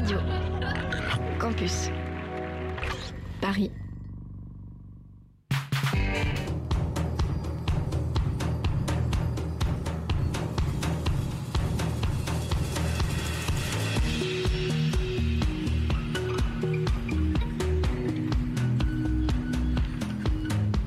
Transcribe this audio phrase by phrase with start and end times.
[0.00, 0.18] Radio.
[1.40, 1.90] Campus.
[3.40, 3.72] Paris.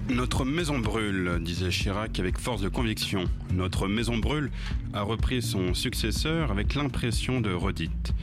[0.07, 3.25] Notre maison brûle, disait Chirac avec force de conviction.
[3.51, 4.51] Notre maison brûle
[4.93, 8.13] a repris son successeur avec l'impression de redite.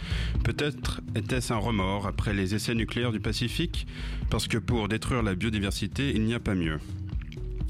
[0.45, 3.87] Peut-être était-ce un remords après les essais nucléaires du Pacifique,
[4.31, 6.79] parce que pour détruire la biodiversité, il n'y a pas mieux.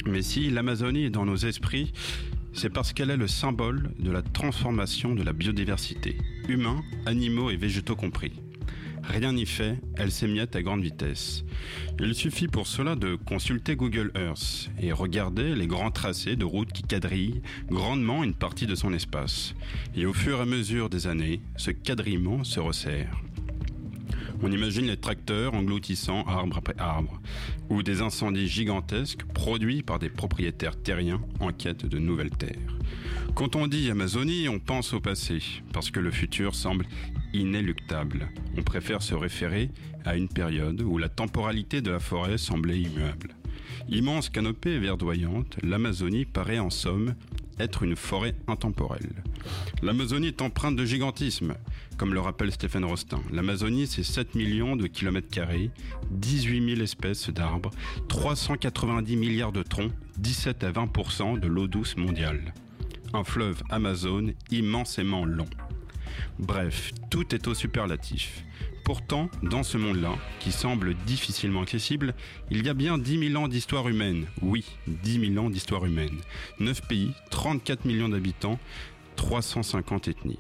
[0.07, 1.93] Mais si l'Amazonie est dans nos esprits,
[2.53, 6.17] c'est parce qu'elle est le symbole de la transformation de la biodiversité,
[6.49, 8.33] humains, animaux et végétaux compris.
[9.09, 11.43] Rien n'y fait, elle s'émiette à grande vitesse.
[11.99, 16.73] Il suffit pour cela de consulter Google Earth et regarder les grands tracés de routes
[16.73, 17.41] qui quadrillent
[17.71, 19.55] grandement une partie de son espace.
[19.97, 23.17] Et au fur et à mesure des années, ce quadrillement se resserre.
[24.43, 27.21] On imagine les tracteurs engloutissant arbre après arbre,
[27.71, 32.77] ou des incendies gigantesques produits par des propriétaires terriens en quête de nouvelles terres.
[33.35, 36.87] Quand on dit Amazonie, on pense au passé, parce que le futur semble
[37.33, 38.29] inéluctable.
[38.57, 39.71] On préfère se référer
[40.05, 43.35] à une période où la temporalité de la forêt semblait immuable.
[43.89, 47.15] Immense canopée verdoyante, l'Amazonie paraît en somme
[47.59, 49.23] être une forêt intemporelle.
[49.83, 51.55] L'Amazonie est empreinte de gigantisme,
[51.97, 53.21] comme le rappelle Stéphane Rostin.
[53.33, 55.71] L'Amazonie, c'est 7 millions de kilomètres carrés,
[56.11, 57.71] 18 000 espèces d'arbres,
[58.09, 62.55] 390 milliards de troncs, 17 à 20% de l'eau douce mondiale.
[63.15, 65.49] Un fleuve Amazone immensément long.
[66.39, 68.45] Bref, tout est au superlatif.
[68.85, 72.15] Pourtant, dans ce monde-là, qui semble difficilement accessible,
[72.51, 74.27] il y a bien 10 000 ans d'histoire humaine.
[74.41, 76.17] Oui, 10 000 ans d'histoire humaine.
[76.59, 78.59] 9 pays, 34 millions d'habitants,
[79.17, 80.39] 350 ethnies.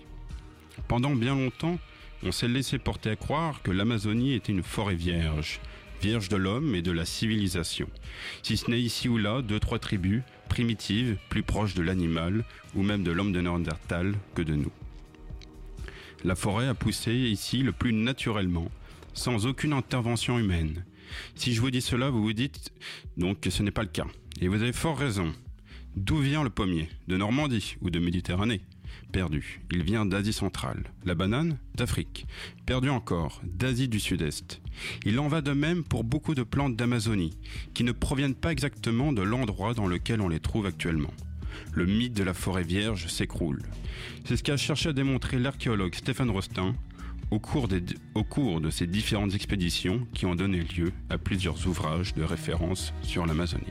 [0.86, 1.78] Pendant bien longtemps,
[2.22, 5.60] on s'est laissé porter à croire que l'Amazonie était une forêt vierge,
[6.00, 7.88] vierge de l'homme et de la civilisation.
[8.42, 12.82] Si ce n'est ici ou là deux, trois tribus primitives, plus proches de l'animal, ou
[12.82, 14.72] même de l'homme de Néandertal que de nous.
[16.24, 18.70] La forêt a poussé ici le plus naturellement,
[19.14, 20.84] sans aucune intervention humaine.
[21.36, 22.72] Si je vous dis cela, vous vous dites
[23.16, 24.06] donc que ce n'est pas le cas.
[24.40, 25.32] Et vous avez fort raison.
[25.96, 26.88] D'où vient le pommier?
[27.06, 28.62] De Normandie ou de Méditerranée?
[29.12, 29.60] Perdu.
[29.70, 30.84] Il vient d'Asie centrale.
[31.04, 31.58] La banane?
[31.76, 32.26] D'Afrique.
[32.66, 33.40] Perdu encore.
[33.44, 34.60] D'Asie du Sud-Est.
[35.04, 37.38] Il en va de même pour beaucoup de plantes d'Amazonie,
[37.74, 41.12] qui ne proviennent pas exactement de l'endroit dans lequel on les trouve actuellement
[41.72, 43.62] le mythe de la forêt vierge s'écroule.
[44.24, 46.74] C'est ce qu'a cherché à démontrer l'archéologue Stéphane Rostin
[47.30, 47.68] au cours,
[48.14, 52.92] au cours de ces différentes expéditions qui ont donné lieu à plusieurs ouvrages de référence
[53.02, 53.64] sur l'Amazonie.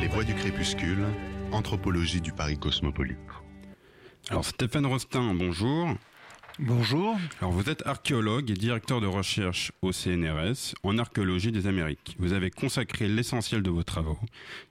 [0.00, 1.04] Les voix du crépuscule,
[1.52, 3.18] anthropologie du Paris cosmopolite.
[4.30, 5.88] Alors Stéphane Rostin, bonjour.
[6.60, 7.16] Bonjour.
[7.40, 12.16] Alors vous êtes archéologue et directeur de recherche au CNRS en archéologie des Amériques.
[12.18, 14.18] Vous avez consacré l'essentiel de vos travaux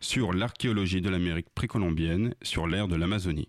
[0.01, 3.47] sur l'archéologie de l'Amérique précolombienne sur l'ère de l'Amazonie.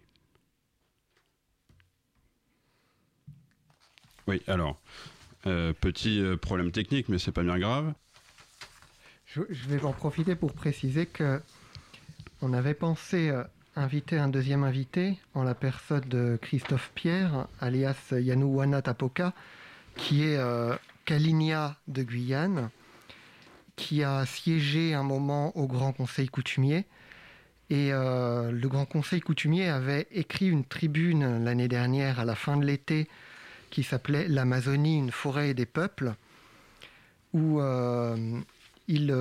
[4.29, 4.81] Oui, alors,
[5.49, 7.93] euh, petit euh, problème technique, mais c'est pas bien grave.
[9.27, 11.43] Je, vais en profiter pour préciser que
[12.41, 13.43] on avait pensé euh,
[13.79, 19.33] invité un deuxième invité en la personne de Christophe Pierre, alias Yanouana Tapoka,
[19.97, 20.75] qui est euh,
[21.07, 22.71] de Guyane,
[23.77, 26.87] qui a siégé un moment au Grand Conseil coutumier.
[27.71, 32.57] Et euh, le Grand Conseil coutumier avait écrit une tribune l'année dernière, à la fin
[32.57, 33.09] de l'été,
[33.71, 36.15] qui s'appelait L'Amazonie, une forêt des peuples,
[37.33, 38.41] où euh,
[38.89, 39.13] il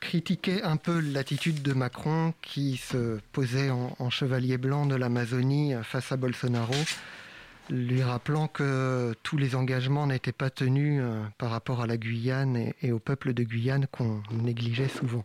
[0.00, 6.12] critiquait un peu l'attitude de Macron qui se posait en, chevalier blanc de l'Amazonie face
[6.12, 6.74] à Bolsonaro,
[7.70, 12.72] lui rappelant que tous les engagements n'étaient pas tenus euh, par rapport à la Guyane
[12.82, 15.24] et, au peuple de Guyane qu'on négligeait souvent.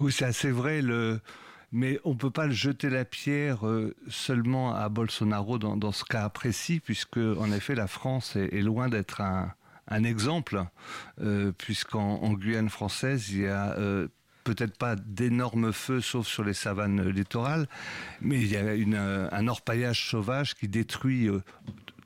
[0.00, 0.82] Oui, c'est assez vrai.
[0.82, 1.20] Le...
[1.72, 6.28] Mais on ne peut pas jeter la pierre euh, seulement à Bolsonaro dans, ce cas
[6.28, 9.52] précis, puisque en effet la France est loin d'être un,
[9.88, 10.64] un exemple,
[11.20, 14.08] euh, puisqu'en Guyane française, il y a euh,
[14.44, 17.66] peut-être pas d'énormes feux, sauf sur les savanes littorales,
[18.20, 21.28] mais il y a euh, un orpaillage sauvage qui détruit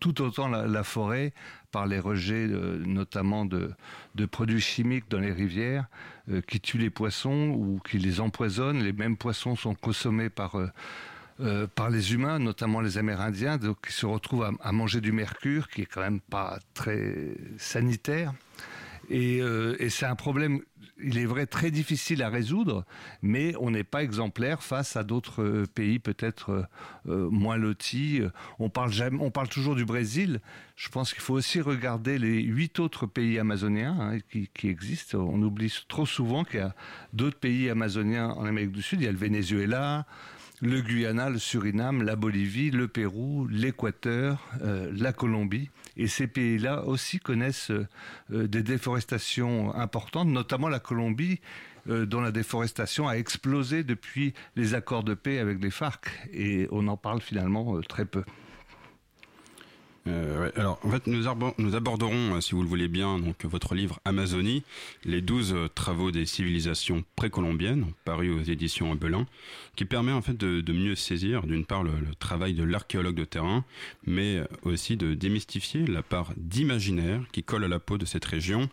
[0.00, 1.32] tout autant la, forêt
[1.72, 3.74] par les rejets notamment de,
[4.30, 5.86] produits chimiques dans les rivières
[6.46, 8.82] qui tuent les poissons ou qui les empoisonnent.
[8.82, 10.56] Les mêmes poissons sont consommés par
[11.74, 15.86] par les humains, notamment les Amérindiens, qui se retrouvent à, manger du mercure, qui est
[15.86, 18.32] quand même pas très sanitaire.
[19.10, 20.60] Et, et c'est un problème
[21.00, 22.84] il est vrai, très difficile à résoudre,
[23.22, 26.62] mais on n'est pas exemplaire face à d'autres euh, pays peut-être euh,
[27.08, 28.20] euh, moins lotis.
[28.58, 28.90] On parle,
[29.48, 30.40] toujours du Brésil.
[30.76, 35.18] Je pense qu'il faut aussi regarder les huit autres pays amazoniens hein, qui, existent.
[35.18, 36.74] On oublie trop souvent qu'il y a
[37.12, 39.00] d'autres pays amazoniens en Amérique du Sud.
[39.00, 40.06] Il y a le Venezuela,
[40.60, 45.70] le Guyana, le Suriname, la Bolivie, le Pérou, l'Équateur, euh, la Colombie.
[45.96, 47.86] Et ces pays-là aussi connaissent euh,
[48.30, 51.40] des déforestations importantes, notamment la Colombie,
[51.88, 56.08] euh, dont la déforestation a explosé depuis les accords de paix avec les FARC.
[56.32, 58.24] Et on en parle finalement très peu.
[60.08, 61.28] Euh, alors, nous,
[61.76, 64.62] aborderons, euh, si vous le voulez bien, donc votre livre Amazonie,
[65.04, 69.26] les 12 euh, travaux des civilisations précolombiennes, paru aux éditions Belin,
[69.76, 73.64] qui permet en fait de, mieux saisir, d'une part, le, travail de l'archéologue de terrain,
[74.06, 78.68] mais aussi de démystifier la part d'imaginaire qui colle à la peau de cette région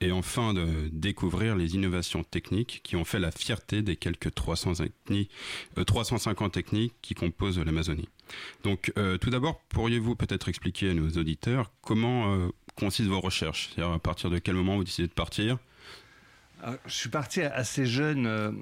[0.00, 4.72] et enfin de découvrir les innovations techniques qui ont fait la fierté des quelques 300
[5.86, 8.08] 350 techniques qui composent l'Amazonie.
[8.64, 13.70] Donc, euh, tout d'abord, pourriez-vous peut-être expliquer à nos auditeurs comment euh, consistent vos recherches?
[13.74, 15.58] C'est-à-dire à partir de quel moment vous décidez de partir?
[16.64, 18.52] Ah, je suis parti assez jeune euh,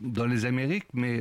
[0.00, 1.20] dans les Amériques, mais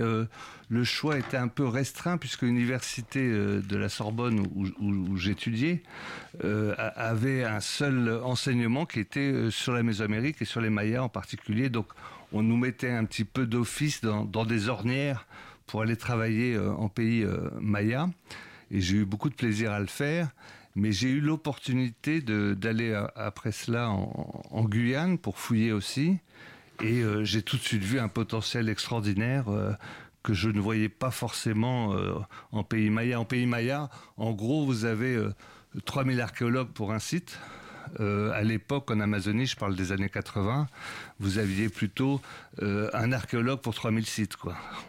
[0.69, 4.47] le choix était un peu restreint puisque l'université de la Sorbonne
[4.79, 5.83] où, j'étudiais
[6.41, 11.69] avait un seul enseignement qui était sur la Mésoamérique et sur les Mayas en particulier.
[11.69, 11.93] Donc
[12.33, 15.27] on nous mettait un petit peu d'office dans, des ornières
[15.71, 18.09] pour aller travailler euh, en pays euh, maya.
[18.71, 20.29] Et j'ai eu beaucoup de plaisir à le faire.
[20.75, 26.17] Mais j'ai eu l'opportunité d'aller euh, après cela en, Guyane pour fouiller aussi.
[26.83, 29.45] Et j'ai tout de suite vu un potentiel extraordinaire
[30.23, 31.95] que je ne voyais pas forcément
[32.51, 33.19] en pays maya.
[33.19, 35.15] En pays maya, en gros, vous avez
[35.85, 37.37] 3000 archéologues pour un site.
[37.99, 40.67] Euh, à l'époque, en Amazonie, je parle des années 80,
[41.19, 42.21] vous aviez plutôt
[42.61, 44.37] euh, un archéologue pour 3000 sites.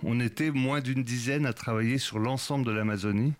[0.03, 3.33] On était moins d'une dizaine à travailler sur l'ensemble de l'Amazonie.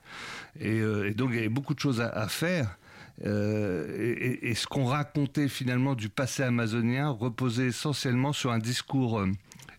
[0.61, 2.77] Et, euh, donc, il y avait beaucoup de choses à, faire.
[3.25, 9.25] Et, ce qu'on racontait finalement du passé amazonien reposait essentiellement sur un discours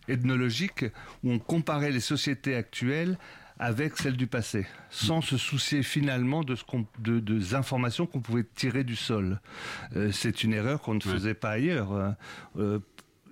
[0.08, 0.84] ethnologique
[1.22, 3.18] où on comparait les sociétés actuelles
[3.58, 6.64] avec celle du passé, sans se soucier finalement de, ce
[6.98, 9.40] de, des informations qu'on pouvait tirer du sol.
[9.96, 11.92] Euh, c'est une erreur qu'on ne faisait pas ailleurs.
[11.92, 12.10] Euh,
[12.58, 12.78] euh,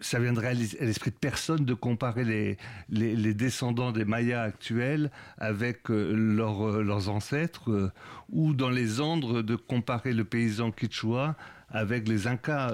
[0.00, 2.56] ça viendrait à l'esprit de personne de comparer les,
[2.88, 7.92] les, descendants des Mayas actuels avec leurs ancêtres,
[8.28, 11.36] ou dans les Andes de comparer le paysan quichua
[11.72, 12.72] avec les Incas.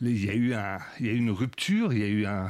[0.00, 2.26] il, y a eu un, il y a eu une rupture, il y a eu
[2.26, 2.48] un,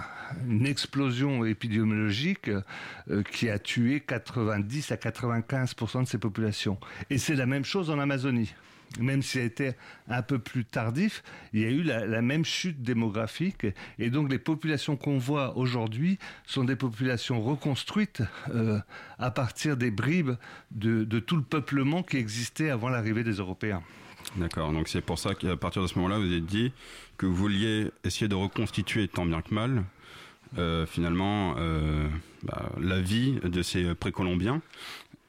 [0.49, 6.79] une explosion épidémiologique euh, qui a tué 90 à 95% de ces populations.
[7.11, 8.53] Et c'est la même chose en Amazonie
[9.01, 9.73] même si ça a été
[10.09, 11.23] un peu plus tardif,
[11.55, 13.67] il y a eu la, même chute démographique.
[13.99, 18.23] Et donc les populations qu'on voit aujourd'hui sont des populations reconstruites
[18.55, 18.79] euh,
[19.19, 20.33] à partir des bribes
[20.73, 23.83] de, tout le peuplement qui existait avant l'arrivée des Européens.
[24.37, 26.73] D'accord, donc c'est pour ça qu'à partir de ce moment-là, vous avez dit
[27.17, 29.85] que vous vouliez essayer de reconstituer tant bien que mal
[30.59, 32.09] euh, finalement euh,
[32.43, 34.61] bah, la vie de ces précolombiens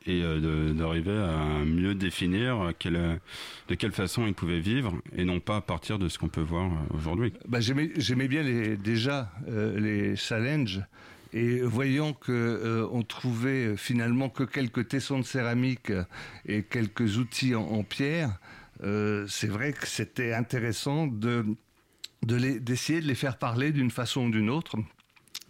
[0.05, 5.57] et euh, d'arriver à mieux définir de quelle façon ils pouvaient vivre et non pas
[5.57, 7.31] à partir de ce qu'on peut voir aujourd'hui.
[7.47, 8.43] Bah, J'aimais bien
[8.75, 9.31] déjà
[9.77, 10.81] les challenges
[11.31, 15.93] et voyant que on trouvait finalement que quelques tessons de céramique
[16.45, 18.39] et quelques outils en, pierre,
[19.27, 21.45] c'est vrai que c'était intéressant de
[22.21, 24.77] d'essayer de, de les faire parler d'une façon ou d'une autre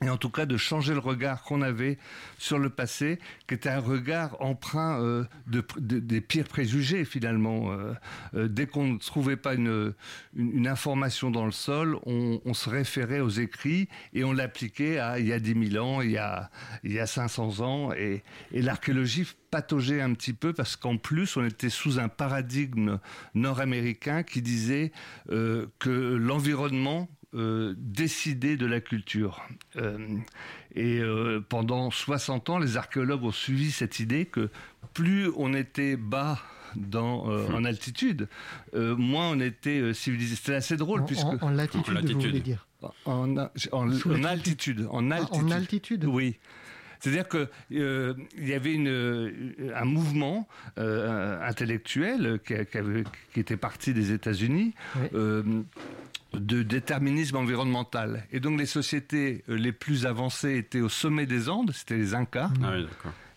[0.03, 1.97] et en tout cas de changer le regard qu'on avait
[2.37, 7.71] sur le passé, qui était un regard emprunt euh, de, des pires préjugés finalement.
[7.71, 7.93] Euh,
[8.35, 9.93] euh, dès qu'on ne trouvait pas une,
[10.65, 15.27] information dans le sol, on, on, se référait aux écrits et on l'appliquait à il
[15.27, 16.49] y a 10 000 ans, il y a,
[16.83, 21.37] il y a 500 ans, et, et l'archéologie pataugeait un petit peu parce qu'en plus
[21.37, 22.99] on était sous un paradigme
[23.35, 24.91] nord-américain qui disait
[25.27, 29.41] que l'environnement euh, décider de la culture.
[29.77, 29.97] Euh,
[30.75, 34.49] et euh, pendant 60 ans, les archéologues ont suivi cette idée que
[34.93, 36.39] plus on était bas
[36.75, 37.55] dans, hmm.
[37.55, 38.27] en altitude,
[38.73, 40.35] moins on était civilisé.
[40.35, 41.01] C'était assez drôle.
[41.01, 41.25] En, puisque...
[41.25, 42.67] en, latitude, vous voulez dire?
[43.05, 44.11] En, altitude.
[44.11, 44.87] En altitude.
[44.89, 46.37] En altitude Oui.
[47.03, 52.53] C'est-à-dire qu'il euh, y avait une, un mouvement intellectuel qui,
[53.33, 54.73] qui, était parti des États-Unis
[56.33, 58.25] de déterminisme environnemental.
[58.31, 62.13] Et donc les sociétés euh, les plus avancées étaient au sommet des Andes, c'était les
[62.13, 62.49] Incas.
[62.63, 62.73] Ah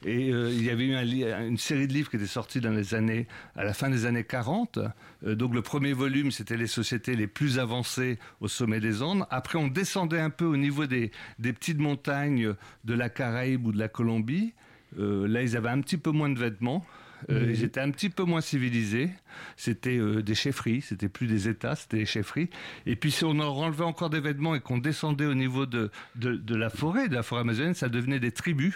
[0.04, 2.94] Et euh, il y avait eu une série de livres qui étaient sortis dans les
[2.94, 3.26] années,
[3.56, 4.78] à la fin des années 40.
[5.24, 9.26] Euh, donc le premier volume, c'était les sociétés les plus avancées au sommet des Andes.
[9.30, 13.72] Après, on descendait un peu au niveau des, des petites montagnes de la Caraïbe ou
[13.72, 14.52] de la Colombie.
[14.98, 16.84] Euh, là, ils avaient un petit peu moins de vêtements.
[17.30, 19.08] Ils étaient un petit peu moins civilisés.
[19.56, 22.50] C'était des chefferies, c'était plus des États, c'était des chefferies.
[22.84, 25.90] Et puis si on en enlevait encore des vêtements et qu'on descendait au niveau de,
[26.14, 28.74] de, de, la forêt, de la forêt amazonienne, ça devenait des tribus.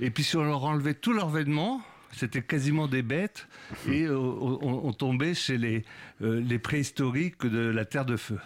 [0.00, 1.82] Et puis si on leur enlevait tous leurs vêtements,
[2.14, 3.46] c'était quasiment des bêtes,
[3.88, 5.84] et euh, on, tombait chez les,
[6.22, 8.38] euh, les préhistoriques de la Terre de Feu.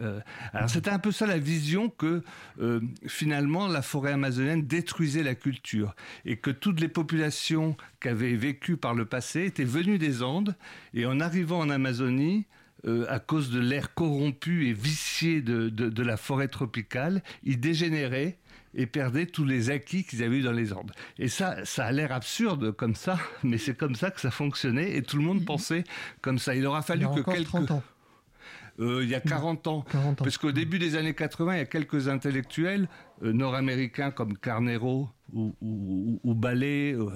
[0.00, 0.20] Euh,
[0.52, 2.22] alors c'était un peu ça la vision que
[3.06, 5.96] finalement la forêt amazonienne détruisait la culture.
[6.24, 10.54] Et que toutes les populations qui avaient vécu par le passé étaient venues des Andes.
[10.94, 12.46] Et en arrivant en Amazonie,
[13.08, 18.38] à cause de l'air corrompu et vicié de, de, la forêt tropicale, ils dégénéraient
[18.78, 20.92] et perdaient tous les acquis qu'ils avaient eu dans les Andes.
[21.18, 24.96] Et ça, ça a l'air absurde comme ça, mais c'est comme ça que ça fonctionnait
[24.96, 25.84] et tout le monde pensait
[26.22, 26.54] comme ça.
[26.54, 27.54] Il aura fallu que quelques...
[27.70, 27.82] ans.
[28.80, 29.84] Euh, il y a 40 ans.
[30.16, 32.88] Parce qu'au début des années 80, il y a quelques intellectuels
[33.24, 37.10] euh, nord-américains comme Carnero ou, ou, ou, Ballet, euh,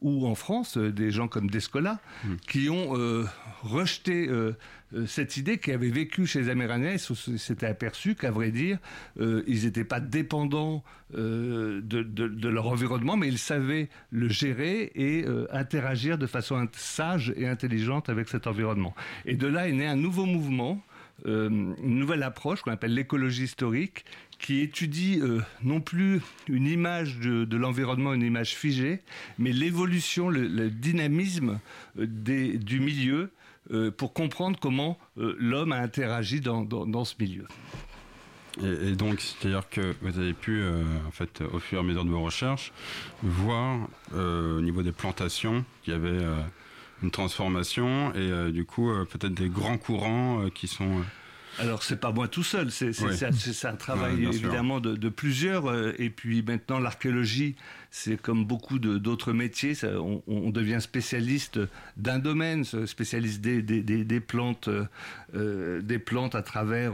[0.00, 2.36] ou en France, des gens comme Descola, hmm.
[2.46, 2.92] qui ont
[3.62, 4.28] rejeté
[4.94, 8.78] euh, cette idée qui avait vécu chez les Amérindiens, ils s'étaient aperçus qu'à vrai dire,
[9.20, 10.82] euh, ils n'étaient pas dépendants
[11.14, 17.46] euh, de, leur environnement, mais ils savaient le gérer et interagir de façon sage et
[17.46, 18.94] intelligente avec cet environnement.
[19.26, 20.82] Et de là est né un nouveau mouvement,
[21.24, 24.04] une nouvelle approche qu'on appelle l'écologie historique,
[24.38, 25.20] qui étudie
[25.64, 29.00] non plus une image de, l'environnement, une image figée,
[29.38, 31.58] mais l'évolution, le, dynamisme
[31.96, 33.30] du milieu
[33.70, 37.46] euh, pour comprendre comment euh, l'homme a interagi dans, ce milieu.
[38.62, 42.04] Et, donc, c'est-à-dire que vous avez pu, euh, en fait, au fur et à mesure
[42.04, 42.72] de vos recherches,
[43.22, 46.24] voir au niveau des plantations qu'il y avait
[47.02, 51.02] une transformation et du coup peut-être des grands courants qui sont
[51.58, 55.68] alors c'est pas moi tout seul, c'est un travail évidemment de, plusieurs.
[55.68, 57.56] Euh, et puis maintenant l'archéologie,
[57.90, 59.74] c'est comme beaucoup d'autres métiers,
[60.26, 61.58] on, devient spécialiste
[61.96, 64.68] d'un domaine, spécialiste des, des, plantes,
[65.34, 66.92] euh, des plantes à travers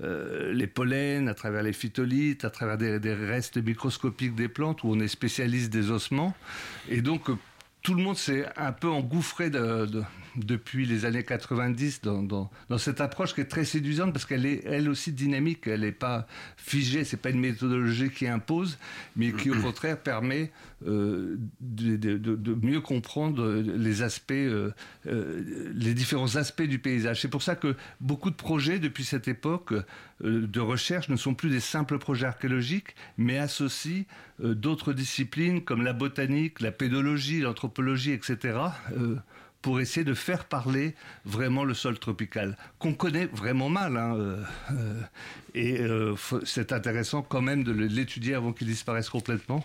[0.00, 4.90] euh, les pollens, à travers les phytolithes, à travers des, restes microscopiques des plantes, où
[4.90, 6.34] on est spécialiste des ossements.
[6.88, 7.30] Et donc
[7.84, 9.50] tout le monde s'est un peu engouffré
[10.36, 14.88] depuis les années 90 dans, cette approche qui est très séduisante parce qu'elle est elle
[14.88, 16.26] aussi dynamique, elle n'est pas
[16.56, 18.78] figée, c'est pas une méthodologie qui impose,
[19.16, 20.50] mais qui au contraire permet
[20.86, 24.70] euh, de, mieux comprendre les aspects, euh,
[25.06, 27.22] euh, les différents aspects du paysage.
[27.22, 29.72] C'est pour ça que beaucoup de projets depuis cette époque
[30.22, 34.04] de recherche ne sont plus des simples projets archéologiques, mais associent
[34.40, 38.58] d'autres disciplines comme la botanique, la pédologie, l'anthropologie etc.,
[39.64, 40.94] pour essayer de faire parler
[41.24, 43.96] vraiment le sol tropical, qu'on connaît vraiment mal.
[43.96, 49.64] Hein, euh, euh, et c'est intéressant quand même de l'étudier avant qu'il disparaisse complètement.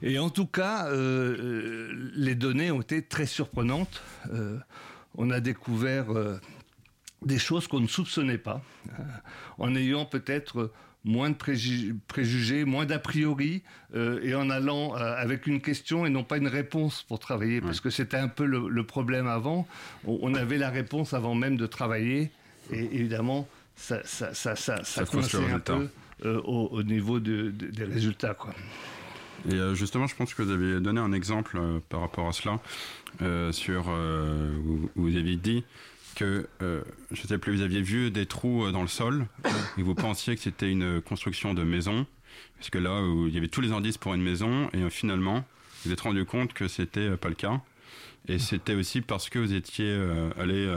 [0.00, 4.02] et en tout cas, les données ont été très surprenantes.
[5.18, 6.06] on a découvert
[7.20, 8.62] des choses qu'on ne soupçonnait pas,
[9.58, 10.72] en ayant peut-être
[11.04, 11.36] moins de
[12.08, 13.62] préjugés, moins d'a priori,
[13.94, 17.60] euh, et en allant euh, avec une question et non pas une réponse pour travailler,
[17.60, 19.66] parce que c'était un peu le, problème avant.
[20.06, 22.30] On, avait la réponse avant même de travailler,
[22.70, 23.46] et évidemment,
[23.76, 25.88] ça, ça, ça, ça, ça un peu
[26.24, 28.34] euh, au, niveau des résultats.
[28.34, 28.54] Quoi.
[29.50, 31.58] Et justement, je pense que vous avez donné un exemple
[31.90, 32.60] par rapport à cela,
[33.52, 35.64] sur, où vous avez dit
[36.14, 39.26] que, euh, je ne sais plus, vous aviez vu des trous euh, dans le sol
[39.78, 42.06] et vous pensiez que c'était une construction de maison,
[42.56, 45.44] parce que là, il y avait tous les indices pour une maison, et euh, finalement,
[45.84, 47.60] vous êtes rendu compte que c'était pas le cas.
[48.26, 49.94] Et c'était aussi parce que vous étiez
[50.38, 50.74] allé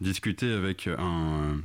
[0.00, 1.58] discuter avec un,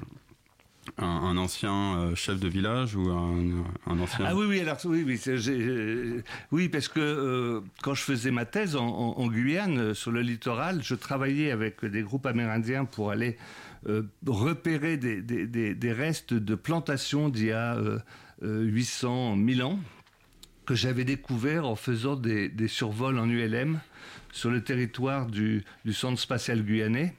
[0.97, 6.21] un, ancien euh, chef de village ou un, ancien Ah oui, oui, alors oui, oui,
[6.51, 10.81] oui parce que euh, quand je faisais ma thèse en, Guyane, euh, sur le littoral,
[10.83, 13.37] je travaillais avec des groupes amérindiens pour aller
[14.25, 17.77] repérer des, des, restes de plantations d'il y a
[18.41, 19.79] 800, 1000 ans
[20.65, 23.79] que j'avais découvert en faisant des, survols en ULM
[24.31, 27.13] sur le territoire du, du centre spatial guyanais.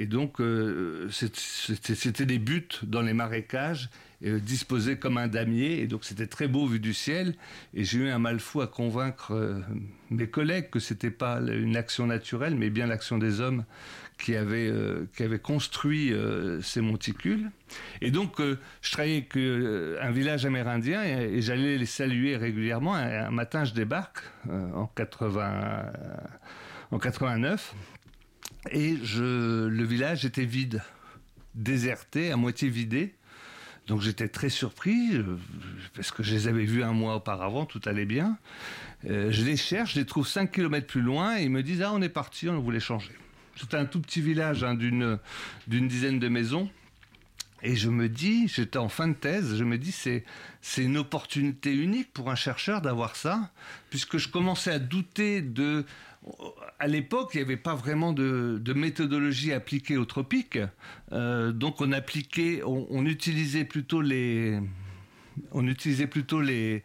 [0.00, 3.90] Et donc, euh, c'était des buttes dans les marécages,
[4.24, 5.80] euh, disposés comme un damier.
[5.80, 7.34] Et donc, c'était très beau vu du ciel.
[7.74, 9.60] Et j'ai eu un mal fou à convaincre euh,
[10.10, 13.64] mes collègues que c'était pas une action naturelle, mais bien l'action des hommes
[14.18, 14.72] qui avaient,
[15.20, 16.12] avaient construit
[16.60, 17.52] ces monticules.
[18.00, 19.36] Et donc, je travaillais avec
[20.02, 22.96] un village amérindien et, j'allais les saluer régulièrement.
[22.96, 25.92] Un, matin, je débarque en 80
[26.90, 27.74] en 89
[28.70, 30.82] et je, le village était vide,
[31.54, 33.14] déserté, à moitié vidé.
[33.86, 35.38] Donc j'étais très surpris, euh,
[35.94, 38.36] parce que je les avais vus un mois auparavant, tout allait bien.
[39.06, 41.82] Euh, je les cherche, je les trouve 5 km plus loin, et ils me disent,
[41.82, 43.12] ah on est parti, on voulait changer.
[43.56, 46.70] C'était un tout petit village hein, d'une dizaine de maisons.
[47.62, 50.24] Et je me dis, j'étais en fin de thèse, je me dis c'est
[50.62, 53.50] c'est une opportunité unique pour un chercheur d'avoir ça,
[53.90, 55.84] puisque je commençais à douter de
[56.78, 60.58] à l'époque, il n'y avait pas vraiment de, méthodologie appliquée aux tropiques.
[61.12, 64.60] Euh, donc on appliquait, on, utilisait plutôt les,
[65.52, 66.84] on utilisait plutôt les,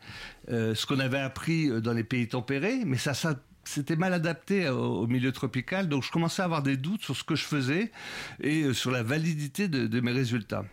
[0.49, 4.67] euh, ce qu'on avait appris dans les pays tempérés, mais ça, ça c'était mal adapté
[4.69, 5.87] au, milieu tropical.
[5.87, 7.91] Donc je commençais à avoir des doutes sur ce que je faisais
[8.41, 10.65] et euh, sur la validité de, mes résultats.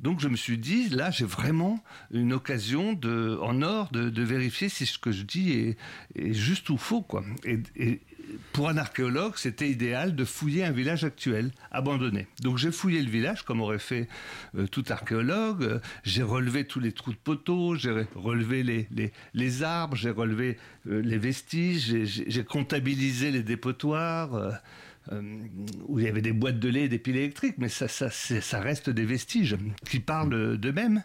[0.00, 2.98] Donc je me suis dit, là j'ai vraiment une occasion
[3.40, 5.76] en or de, vérifier si ce que je dis
[6.16, 7.02] est, juste ou faux.
[7.02, 7.24] Quoi.
[8.52, 12.26] Pour un archéologue, c'était idéal de fouiller un village actuel, abandonné.
[12.42, 14.08] Donc j'ai fouillé le village, comme aurait fait
[14.56, 15.80] euh, tout archéologue.
[16.04, 18.88] J'ai relevé tous les trous de poteaux, j'ai relevé les,
[19.34, 24.60] les, arbres, j'ai relevé euh, les vestiges, j'ai comptabilisé les dépotoirs.
[25.12, 25.20] Euh,
[25.86, 28.08] où il y avait des boîtes de lait et des piles électriques, mais ça, ça,
[28.08, 29.54] ça reste des vestiges
[29.86, 31.04] qui parlent d'eux-mêmes.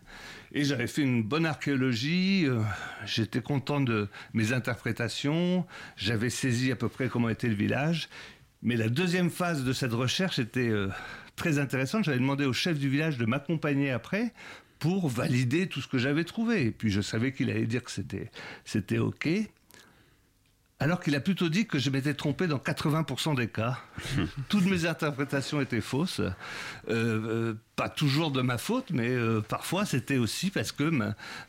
[0.53, 2.61] Et j'avais fait une bonne archéologie, euh,
[3.05, 5.65] j'étais content de mes interprétations,
[5.97, 8.07] j'avais saisi à peu près comment était le village.
[8.61, 10.87] Mais la deuxième phase de cette recherche était euh,
[11.35, 12.05] très intéressante.
[12.05, 14.31] J'avais demandé au chef du village de m'accompagner après
[14.79, 16.67] pour valider tout ce que j'avais trouvé.
[16.67, 18.31] Et puis je savais qu'il allait dire que c'était,
[18.63, 19.27] c'était OK
[20.81, 23.79] alors qu'il a plutôt dit que je m'étais trompé dans 80% des cas.
[24.49, 26.21] Toutes mes interprétations étaient fausses.
[26.21, 26.31] Euh,
[26.89, 30.83] euh, pas toujours de ma faute, mais euh, parfois c'était aussi parce que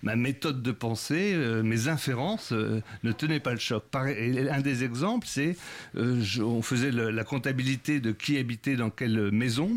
[0.03, 3.85] ma, méthode de pensée, mes inférences ne tenaient pas le choc.
[3.95, 5.57] un des exemples, c'est
[5.97, 9.71] on faisait la comptabilité de qui habitait dans quelle maison.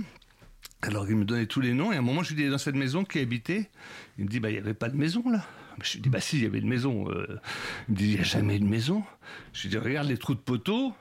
[0.82, 2.58] Alors il me donnait tous les noms et à un moment je lui dis dans
[2.58, 3.70] cette maison qui habitait?
[4.18, 5.46] Il me dit bah il n'y avait pas de maison là.
[5.82, 7.10] Je lui dis, bah si, il y avait une maison.
[7.10, 7.40] Euh.
[7.88, 9.04] Il me dit, il n'y a jamais une maison.
[9.54, 10.94] Je lui dis, regarde les trous de poteaux.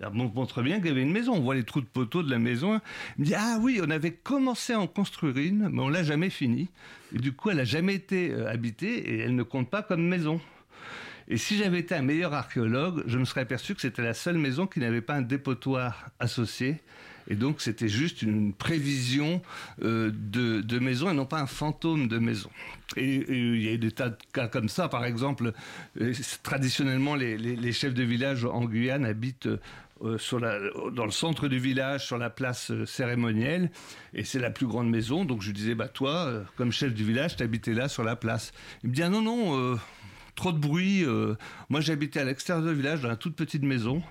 [0.00, 1.34] Ça montre bien qu'il y avait une maison.
[1.34, 2.80] On voit les trous de poteaux de la maison.
[3.16, 6.04] Il me dit, ah oui, on avait commencé à en construire une, mais on l'a
[6.04, 6.68] jamais finie.
[7.12, 10.40] Du coup, elle n'a jamais été euh, habitée et elle ne compte pas comme maison.
[11.26, 14.38] Et si j'avais été un meilleur archéologue, je me serais aperçu que c'était la seule
[14.38, 16.80] maison qui n'avait pas un dépotoir associé
[17.28, 19.42] et donc, c'était juste une prévision
[19.82, 22.50] euh, de, maison et non pas un fantôme de maison.
[22.96, 24.88] Et, il y a des tas de cas comme ça.
[24.88, 25.52] Par exemple,
[26.00, 30.18] euh, traditionnellement, les, chefs de village en Guyane habitent euh,
[30.92, 33.70] dans le centre du village, sur la place cérémonielle,
[34.14, 35.24] et c'est la plus grande maison.
[35.24, 38.52] Donc je lui disais, bah toi, comme chef du village, t'habitais là sur la place.
[38.84, 39.76] Il me dit, ah non, non,
[40.38, 41.04] trop de bruit.
[41.04, 41.34] Euh,
[41.68, 44.02] moi, j'habitais à l'extérieur du village, dans une toute petite maison.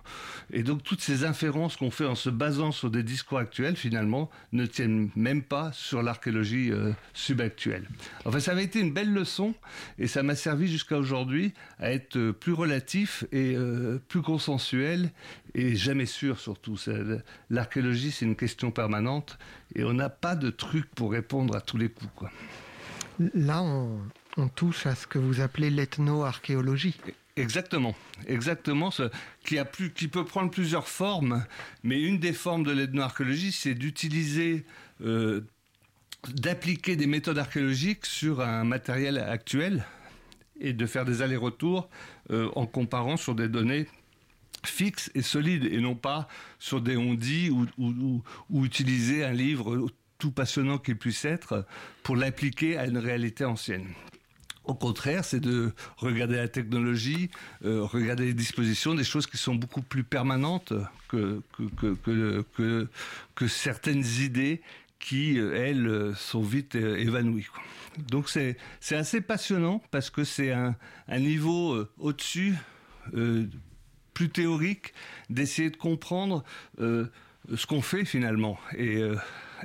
[0.51, 4.29] Et donc, toutes ces inférences qu'on fait en se basant sur des discours actuels, finalement,
[4.51, 7.87] ne tiennent même pas sur l'archéologie euh, subactuelle.
[8.25, 9.55] Enfin, ça avait été une belle leçon
[9.99, 13.55] et ça m'a servi jusqu'à aujourd'hui à être euh, plus relatif et
[14.09, 15.11] plus consensuel
[15.55, 16.77] et jamais sûr surtout.
[17.49, 19.37] L'archéologie, c'est une question permanente
[19.75, 22.11] et on n'a pas de truc pour répondre à tous les coups.
[23.33, 23.99] Là, on,
[24.37, 26.95] on touche à ce que vous appelez l'ethno-archéologie.
[27.35, 27.95] Exactement,
[28.25, 28.91] exactement,
[29.43, 31.45] qui, peut prendre plusieurs formes,
[31.83, 34.65] mais une des formes de l'ethno-archéologie, c'est d'utiliser,
[35.03, 35.41] euh,
[36.29, 39.85] d'appliquer des méthodes archéologiques sur un matériel actuel
[40.59, 41.89] et de faire des allers-retours
[42.31, 43.87] euh, en comparant sur des données
[44.65, 50.31] fixes et solides et non pas sur des ondits ou, ou utiliser un livre tout
[50.31, 51.65] passionnant qu'il puisse être
[52.01, 53.93] pour l'appliquer à une réalité ancienne.
[54.67, 57.29] Au contraire, c'est de regarder la technologie,
[57.63, 60.73] euh, regarder les dispositions, des choses qui sont beaucoup plus permanentes
[61.07, 61.41] que,
[63.33, 64.61] que, certaines idées
[64.99, 67.47] qui, euh, elles, sont vite euh, évanouies.
[68.09, 68.57] Donc c'est
[68.91, 70.75] assez passionnant parce que c'est un,
[71.09, 72.55] niveau au-dessus,
[74.13, 74.93] plus théorique,
[75.29, 76.43] d'essayer de comprendre
[76.77, 78.59] ce qu'on fait finalement.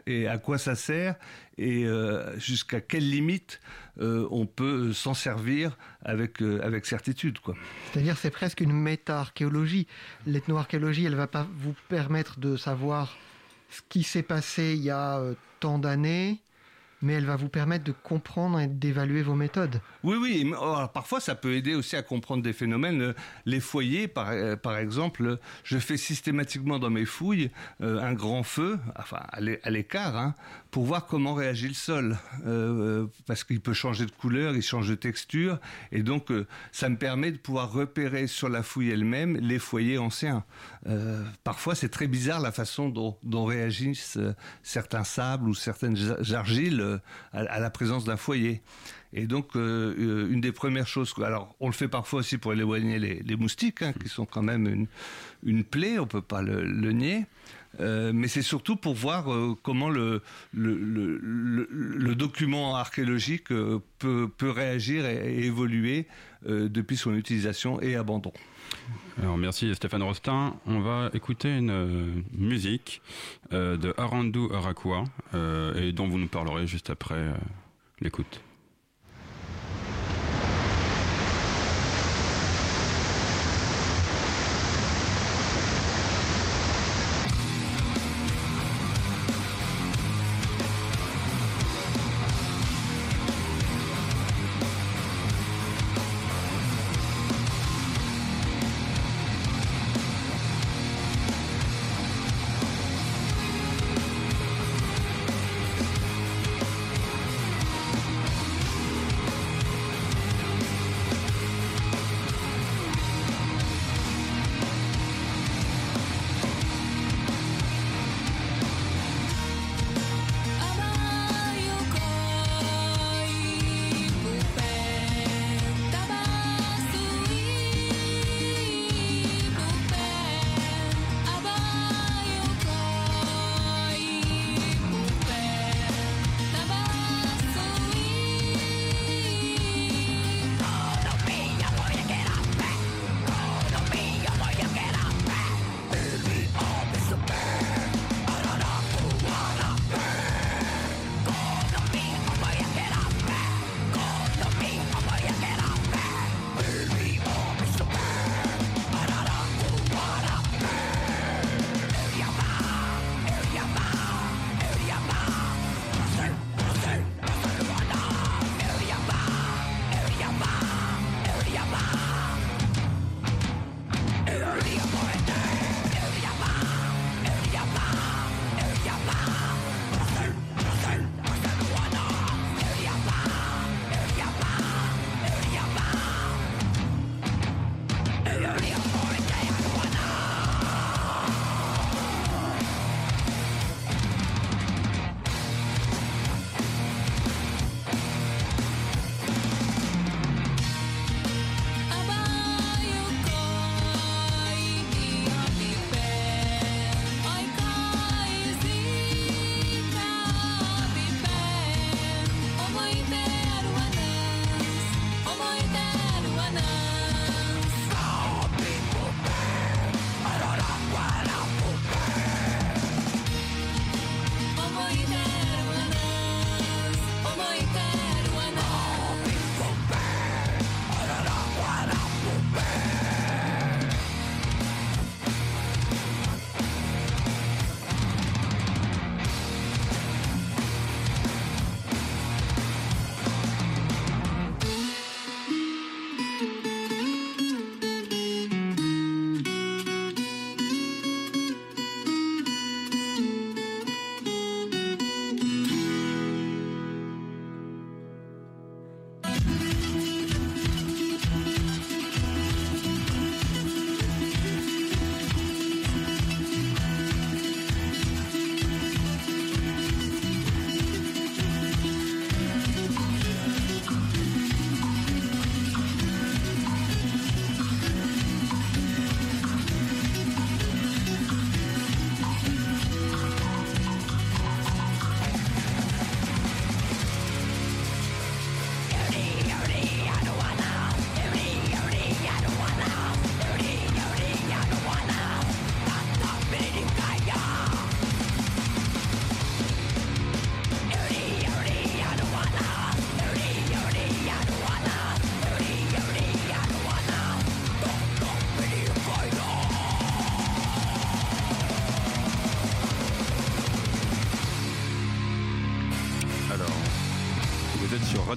[0.07, 1.17] Et à quoi ça sert
[1.59, 3.61] et euh, jusqu'à quelle limite
[4.01, 7.39] euh, on peut s'en servir avec, euh, avec certitude.
[7.93, 9.87] C'est-à-dire c'est presque une méta-archéologie.
[10.27, 13.17] L'ethno-archéologie, elle ne va pas vous permettre de savoir
[13.71, 15.23] ce qui s'est passé il y a
[15.61, 16.41] tant d'années,
[17.03, 19.81] mais elle va vous permettre de comprendre et d'évaluer vos méthodes.
[20.05, 20.53] Oui, oui.
[20.95, 23.15] parfois, ça peut aider aussi à comprendre des phénomènes.
[23.45, 28.43] Les foyers, par, euh, par exemple, je fais systématiquement dans mes fouilles euh, un grand
[28.45, 30.35] feu, enfin à l'écart, hein,
[30.71, 34.89] pour voir comment réagit le sol, euh, parce qu'il peut changer de couleur, il change
[34.89, 35.59] de texture,
[35.91, 36.33] et donc
[36.71, 40.45] ça me permet de pouvoir repérer sur la fouille elle-même les foyers anciens.
[41.45, 44.19] parfois, c'est très bizarre la façon dont réagissent
[44.63, 46.99] certains sables ou certaines argiles euh,
[47.33, 48.63] à, la présence d'un foyer.
[49.13, 52.53] Et donc, euh, euh, une des premières choses, alors on le fait parfois aussi pour
[52.53, 54.87] éloigner les, moustiques, hein, qui sont quand même une,
[55.45, 57.27] une plaie, on peut pas le, nier.
[57.79, 59.27] Mais c'est surtout pour voir
[59.63, 60.23] comment le,
[62.15, 66.07] document archéologique peut, peut, réagir et, évoluer
[66.47, 68.33] depuis son utilisation et abandon.
[69.21, 70.55] Alors merci Stéphane Rostin.
[70.67, 73.03] On va écouter une euh, musique
[73.53, 75.05] euh, de Arandu Arakwa
[75.35, 77.33] euh, et dont vous nous parlerez juste après
[78.01, 78.41] l'écoute.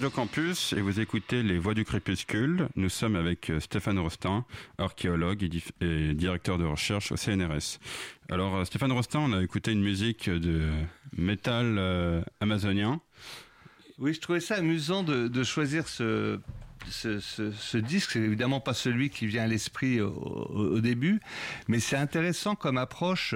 [0.05, 2.69] Radio Campus et vous écoutez Les Voix du Crépuscule.
[2.75, 4.45] Nous sommes avec euh, Stéphane Rostin,
[4.77, 5.49] archéologue
[5.81, 7.79] et, directeur de recherche au CNRS.
[8.29, 10.69] Alors euh, Stéphane Rostin, on a écouté une musique de
[11.17, 13.01] métal euh, amazonien.
[13.97, 16.39] Oui, je trouvais ça amusant de choisir ce
[16.89, 21.19] ce, disque, c'est évidemment pas celui qui vient à l'esprit au, début,
[21.67, 23.35] mais c'est intéressant comme approche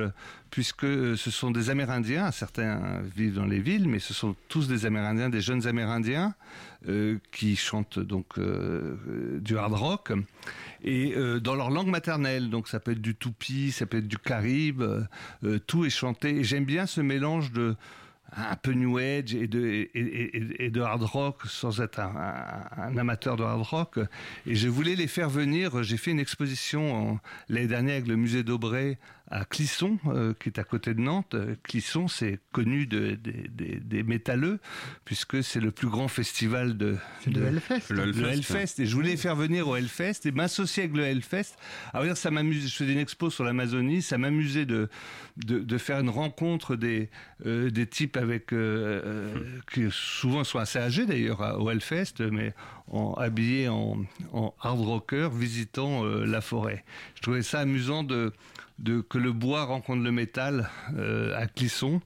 [0.52, 4.86] puisque ce sont des Amérindiens, certains vivent dans les villes, mais ce sont tous des
[4.86, 6.34] Amérindiens, des jeunes Amérindiens
[6.88, 8.96] euh, qui chantent donc euh,
[9.42, 10.12] du hard rock
[10.84, 12.50] et euh, dans leur langue maternelle.
[12.50, 14.84] Donc ça peut être du Tupi, ça peut être du Caribe,
[15.68, 16.44] tout est chanté.
[16.44, 17.76] J'aime bien ce mélange de
[18.36, 23.44] un peu new age et de, et, de hard rock sans être un, amateur de
[23.44, 24.00] hard rock.
[24.46, 25.84] Et je voulais les faire venir.
[25.84, 28.98] J'ai fait une exposition l'année dernière avec le musée d'Aubray
[29.32, 31.36] à Clisson, euh, qui est à côté de Nantes.
[31.64, 34.60] Clisson, c'est connu de, des métalleux,
[35.06, 36.98] puisque c'est le plus grand festival de...
[37.28, 37.90] de Hellfest.
[37.92, 38.80] Le Hellfest.
[38.80, 41.56] Et je voulais faire venir au Hellfest et m'associer avec le Hellfest.
[41.94, 42.70] À dire, ça m'amuse.
[42.70, 44.02] Je faisais une expo sur l'Amazonie.
[44.02, 44.90] Ça m'amusait de,
[45.38, 47.10] de, faire une rencontre des,
[47.46, 48.54] euh, des types avec...
[48.54, 49.30] Euh,
[49.72, 52.54] qui souvent sont assez âgés d'ailleurs au Hellfest, mais
[52.92, 54.06] en, habillés en,
[54.62, 56.84] hard rocker visitant la forêt.
[57.16, 58.34] Je trouvais ça amusant de
[59.10, 62.02] que le bois rencontre le métal euh, à Clisson.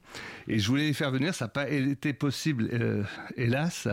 [0.48, 3.02] Et je voulais les faire venir, ça n'a pas été possible, euh,
[3.36, 3.88] hélas.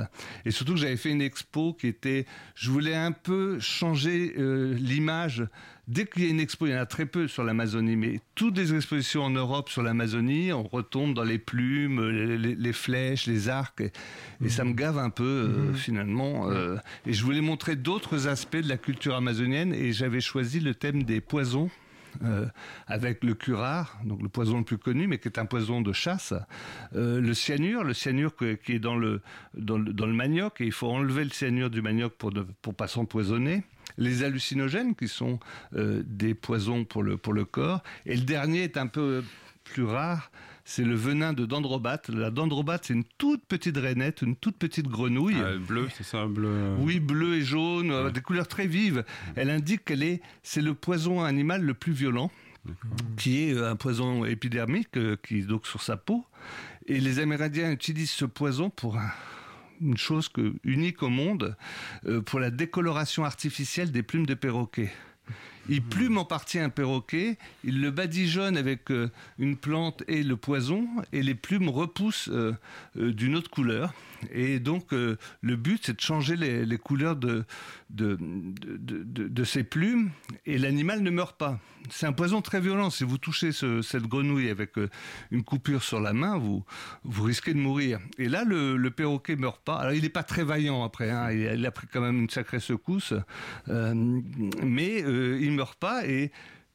[0.46, 2.26] Et surtout que j'avais fait une expo qui était...
[2.56, 5.46] Je voulais un peu changer euh, l'image.
[5.92, 8.22] Dès qu'il y a une expo, il y en a très peu sur l'Amazonie, mais
[8.34, 13.50] toutes les expositions en Europe sur l'Amazonie, on retombe dans les plumes, les, flèches, les
[13.50, 15.76] arcs, et, ça me gave un peu mmh.
[15.76, 16.50] finalement.
[17.06, 21.04] et je voulais montrer d'autres aspects de la culture amazonienne, et j'avais choisi le thème
[21.04, 21.70] des poisons.
[22.26, 22.46] Euh,
[22.88, 25.94] avec le curare, donc le poison le plus connu, mais qui est un poison de
[25.94, 26.34] chasse.
[26.94, 29.22] Euh, le cyanure, le cyanure qui est dans le,
[29.54, 32.88] dans le, manioc, et il faut enlever le cyanure du manioc pour ne pour pas
[32.88, 33.64] s'empoisonner
[34.02, 35.40] les hallucinogènes qui sont
[35.76, 37.82] euh, des poisons pour le, pour le corps.
[38.06, 39.24] Et le dernier est un peu
[39.64, 40.32] plus rare,
[40.66, 42.10] c'est le venin de dendrobate.
[42.10, 45.38] La dendrobate, c'est une toute petite rainette, une toute petite grenouille.
[45.38, 46.76] Ah, bleu, c'est ça, bleu.
[46.80, 49.04] Oui, bleu et jaune, euh, des couleurs très vives.
[49.36, 52.32] Elle indique qu'elle est, c'est le poison animal le plus violent,
[53.18, 56.26] qui est euh, un poison épidermique euh, qui est donc sur sa peau.
[56.88, 58.98] Et les Amérindiens utilisent ce poison pour
[59.82, 61.56] une chose que, unique au monde,
[62.26, 64.92] pour la décoloration artificielle des plumes de perroquet.
[65.70, 70.36] Il plume en partie un perroquet, il le badigeonne avec euh, une plante et le
[70.36, 72.54] poison, et les plumes repoussent euh,
[72.98, 73.94] euh, d'une autre couleur.
[74.32, 77.46] Et donc, le but, c'est de changer les, couleurs de,
[77.90, 80.12] de, de, ces plumes,
[80.46, 81.60] et l'animal ne meurt pas.
[81.90, 82.90] C'est un poison très violent.
[82.90, 84.74] Si vous touchez cette grenouille avec
[85.32, 86.64] une coupure sur la main, vous,
[87.04, 88.00] vous risquez de mourir.
[88.18, 89.76] Et là, le, le perroquet meurt pas.
[89.76, 91.10] Alors, il n'est pas très vaillant après.
[91.10, 91.32] Hein.
[91.32, 93.14] Il, a pris quand même une sacrée secousse,
[93.68, 96.32] mais il il meurt pas et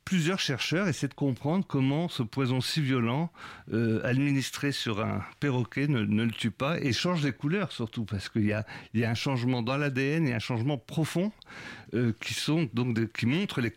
[0.06, 3.30] plusieurs chercheurs essaient de comprendre comment ce poison si violent,
[3.72, 8.28] euh, administré sur un perroquet, ne, le tue pas et change les couleurs surtout, parce
[8.28, 8.64] qu'il y a,
[8.94, 11.32] y a un changement dans l'ADN et un changement profond
[11.92, 13.72] euh, qui, sont, donc qui montrent les,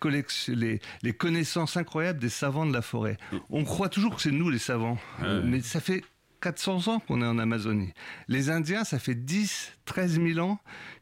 [0.49, 3.17] les, les, connaissances incroyables des savants de la forêt.
[3.49, 6.03] On croit toujours que c'est nous les savants, euh, mais ça fait
[6.41, 7.91] 400 ans qu'on est en Amazonie.
[8.27, 10.59] Les Indiens, ça fait 10, 13 000 ans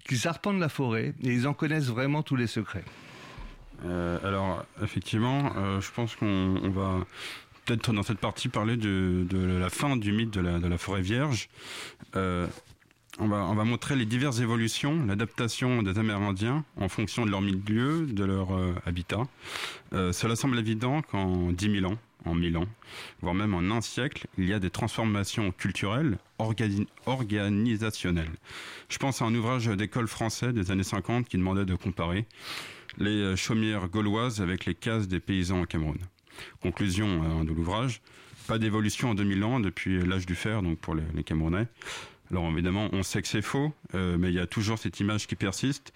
[0.07, 2.85] qu'ils arpentent la forêt et ils en connaissent vraiment tous les secrets.
[3.85, 7.05] Euh, alors, effectivement, euh, je pense qu'on va
[7.65, 9.27] peut-être dans cette partie parler de,
[9.59, 11.49] la fin du mythe de la, forêt vierge.
[12.15, 12.47] Euh,
[13.19, 17.41] on, va, on va montrer les diverses évolutions, l'adaptation des Amérindiens en fonction de leur
[17.41, 18.49] milieu, de leur
[18.85, 19.23] habitat.
[19.91, 22.67] cela semble évident qu'en 10 000 ans, en 1000 ans,
[23.21, 26.17] voire même en un siècle, il y a des transformations culturelles,
[27.05, 28.31] organisationnelles.
[28.89, 32.25] Je pense à un ouvrage d'école français des années 50 qui demandait de comparer
[32.97, 35.97] les euh, chaumières gauloises avec les cases des paysans au Cameroun.
[36.61, 38.01] Conclusion euh, de l'ouvrage,
[38.47, 41.67] pas d'évolution en 2000 ans depuis l'âge du fer, donc pour les, Camerounais.
[42.29, 45.27] Alors évidemment, on sait que c'est faux, euh, mais il y a toujours cette image
[45.27, 45.93] qui persiste.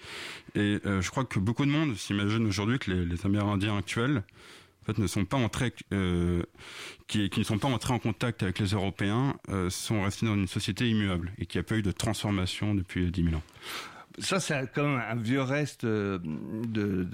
[0.56, 4.24] Et je crois que beaucoup de monde s'imagine aujourd'hui que les, Amérindiens actuels
[4.82, 5.74] en fait, ne sont pas entrés,
[7.08, 9.36] qui, qui, ne sont pas entrés en contact avec les Européens,
[9.70, 13.24] sont restés dans une société immuable et qui a pas eu de transformation depuis 10
[13.24, 13.44] 000 ans
[14.20, 17.08] ça, c'est quand même un vieux reste euh, de,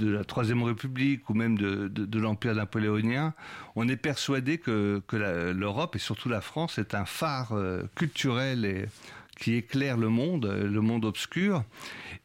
[0.00, 3.34] la Troisième République ou même de, de l'Empire napoléonien.
[3.76, 8.64] On est persuadé que, que l'Europe et surtout la France est un phare euh, culturel
[8.64, 8.86] et
[9.34, 11.64] qui éclaire le monde, le monde obscur.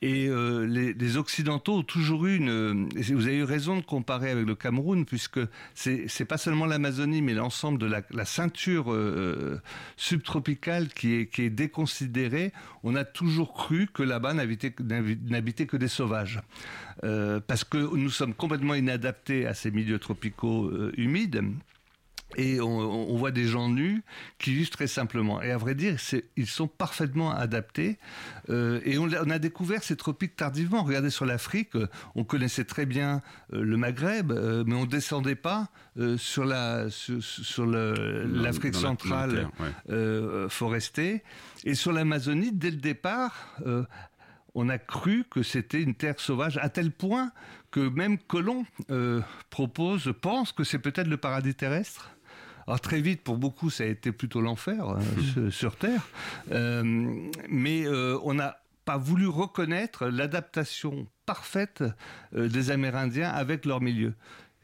[0.01, 2.87] Et euh, les, Occidentaux ont toujours eu une.
[2.95, 5.39] Vous avez eu raison de comparer avec le Cameroun, puisque
[5.73, 9.59] c'est pas seulement l'Amazonie, mais l'ensemble de la, ceinture euh,
[9.97, 12.53] subtropicale qui est, qui est déconsidérée.
[12.83, 16.39] On a toujours cru que là-bas n'habitaient que des sauvages.
[17.03, 21.41] Euh, parce que nous sommes complètement inadaptés à ces milieux tropicaux humides.
[22.37, 24.03] Et on, voit des gens nus
[24.37, 25.41] qui vivent très simplement.
[25.41, 25.95] Et à vrai dire,
[26.37, 27.97] ils sont parfaitement adaptés.
[28.49, 30.83] Euh, et on, a découvert ces tropiques tardivement.
[30.83, 31.71] Regardez sur l'Afrique,
[32.15, 33.21] on connaissait très bien
[33.53, 35.69] euh, le Maghreb, euh, mais on descendait pas
[36.17, 39.49] sur la sur, l'Afrique centrale
[40.49, 41.23] forestée.
[41.65, 43.57] Et sur l'Amazonie, dès le départ,
[44.55, 47.33] on a cru que c'était une terre sauvage, à tel point
[47.71, 48.65] que même Colomb
[49.49, 52.11] propose, pense que c'est peut-être le paradis terrestre.
[52.69, 54.95] Alors très vite, pour beaucoup, ça a été plutôt l'enfer
[55.37, 56.07] euh, sur Terre.
[56.51, 56.83] Euh,
[57.49, 61.83] mais euh, on n'a pas voulu reconnaître l'adaptation parfaite
[62.31, 64.13] des Amérindiens avec leur milieu.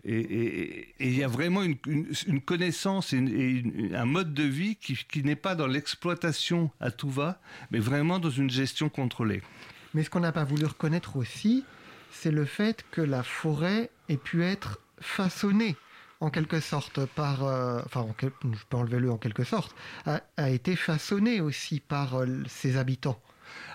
[0.03, 3.63] Et il y a vraiment une, connaissance et,
[3.95, 7.39] un mode de vie qui, qui n'est pas dans l'exploitation à tout va,
[7.71, 9.41] mais vraiment dans une gestion contrôlée.
[9.95, 11.63] Mais ce qu'on n'a pas voulu reconnaître aussi,
[12.11, 15.75] c'est le fait que la forêt ait pu être façonnée
[16.19, 18.30] en quelque sorte par, euh, enfin, je
[18.69, 19.75] peux enlever le en quelque sorte,
[20.06, 23.19] a, été façonné aussi par euh, ses habitants.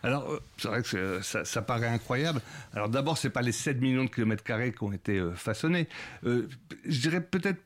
[0.02, 2.40] Alors, euh, c'est vrai que ça, paraît incroyable.
[2.72, 5.88] Alors, d'abord, c'est pas les 7 millions de kilomètres carrés qui ont été façonnés.
[6.22, 7.60] je dirais peut-être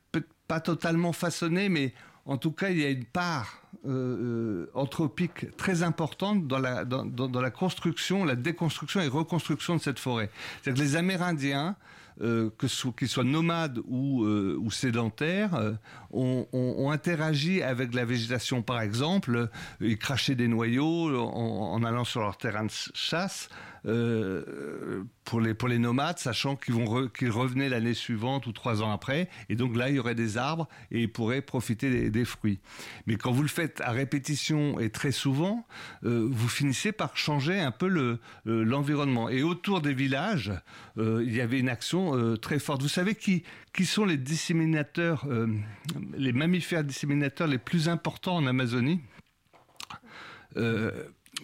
[0.48, 1.94] pas totalement façonnés, mais
[2.26, 3.62] en tout cas, il y a une part
[4.74, 9.98] anthropique très importante dans la, dans, dans, la construction, la déconstruction et reconstruction de cette
[9.98, 10.30] forêt.
[10.62, 11.76] C'est-à-dire que les Amérindiens
[12.20, 15.72] euh, que qu'ils soient nomades ou, euh, ou sédentaires, euh,
[16.12, 19.48] ont, interagi avec la végétation, par exemple.
[19.80, 23.48] Ils crachaient des noyaux en, allant sur leur terrain de chasse.
[23.84, 28.90] Pour, les, pour les nomades, sachant qu'ils vont qu'ils revenaient l'année suivante ou trois ans
[28.90, 32.60] après, et donc là il y aurait des arbres et ils pourraient profiter des, fruits.
[33.06, 35.66] Mais quand vous le faites à répétition et très souvent,
[36.02, 39.28] vous finissez par changer un peu le l'environnement.
[39.28, 40.52] Et autour des villages,
[40.96, 42.82] il y avait une action euh, très forte.
[42.82, 43.42] Vous savez qui,
[43.72, 45.46] qui sont les disséminateurs, euh,
[46.16, 49.00] les mammifères disséminateurs les plus importants en Amazonie?
[50.56, 50.90] Euh,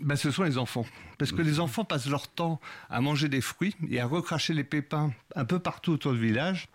[0.01, 0.87] ben, ce sont les enfants.
[1.19, 4.65] Parce que les enfants passent leur temps à manger des fruits et à recracher les
[4.65, 6.69] pépins un peu partout autour du village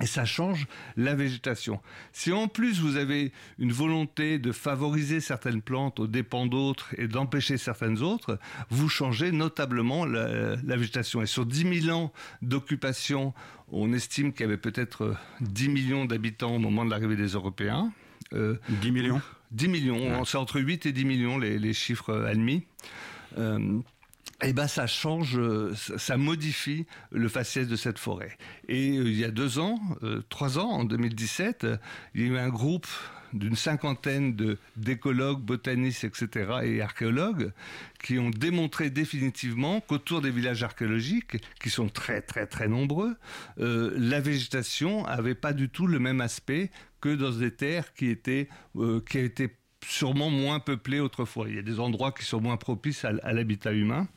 [0.00, 1.80] et ça change la végétation.
[2.12, 7.06] Si en plus vous avez une volonté de favoriser certaines plantes aux dépens d'autres et
[7.06, 8.38] d'empêcher certaines autres,
[8.70, 11.22] vous changez notablement la, végétation.
[11.22, 13.32] Et sur 10 000 ans d'occupation,
[13.70, 17.92] on estime qu'il y avait peut-être 10 millions d'habitants au moment de l'arrivée des Européens.
[18.32, 18.56] 10 euh,
[18.90, 19.20] millions?
[19.52, 22.64] 10 millions, c'est entre 8 et 10 millions les, chiffres admis.
[23.38, 23.80] Euh,
[24.44, 28.36] eh ben ça change, euh, ça modifie le faciès de cette forêt.
[28.68, 31.66] Et euh, il y a deux ans, euh, trois ans, en 2017,
[32.14, 32.88] il y a eu un groupe
[33.32, 36.50] d'une cinquantaine de d'écologues, botanistes, etc.
[36.64, 37.52] et archéologues
[38.02, 43.16] qui ont démontré définitivement qu'autour des villages archéologiques, qui sont très très très nombreux,
[43.56, 46.70] la végétation avait pas du tout le même aspect
[47.02, 48.48] que dans des terres qui étaient
[49.10, 49.54] qui étaient
[49.86, 51.46] sûrement moins peuplées autrefois.
[51.48, 54.08] Il y a des endroits qui sont moins propices à, l'habitat humain.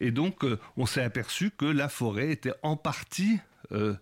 [0.00, 3.38] Et donc, euh, on s'est aperçu que la forêt était en partie
[3.72, 3.94] euh,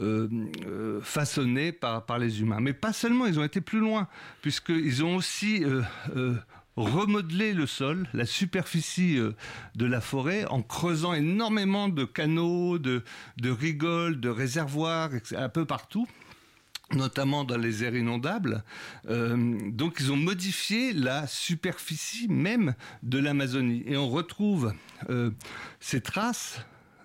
[0.00, 2.60] euh, façonnée par, par les humains.
[2.60, 4.08] Mais pas seulement, ils ont été plus loin,
[4.42, 5.64] puisqu'ils ont aussi
[6.76, 9.18] remodelé le sol, la superficie
[9.76, 13.04] de la forêt, en creusant énormément de canaux, de,
[13.38, 16.08] de rigoles, de réservoirs, un peu partout
[16.92, 18.62] notamment dans les aires inondables.
[19.08, 23.82] Euh, donc ils ont modifié la superficie même de l'Amazonie.
[23.86, 24.72] Et on retrouve
[25.10, 25.30] euh,
[25.80, 26.64] ces traces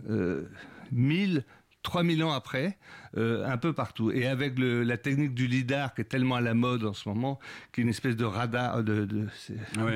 [0.09, 0.43] euh,
[0.91, 1.43] 1000,
[1.83, 2.77] 3000 ans après,
[3.17, 4.11] euh, un peu partout.
[4.11, 7.09] Et avec le, la technique du lidar qui est tellement à la mode en ce
[7.09, 7.39] moment,
[7.73, 9.27] qui est une espèce de radar, de, de,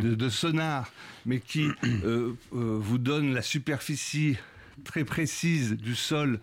[0.02, 0.90] de, de sonar,
[1.28, 1.68] mais qui
[2.52, 4.38] vous donne la superficie
[4.84, 6.40] très précise du sol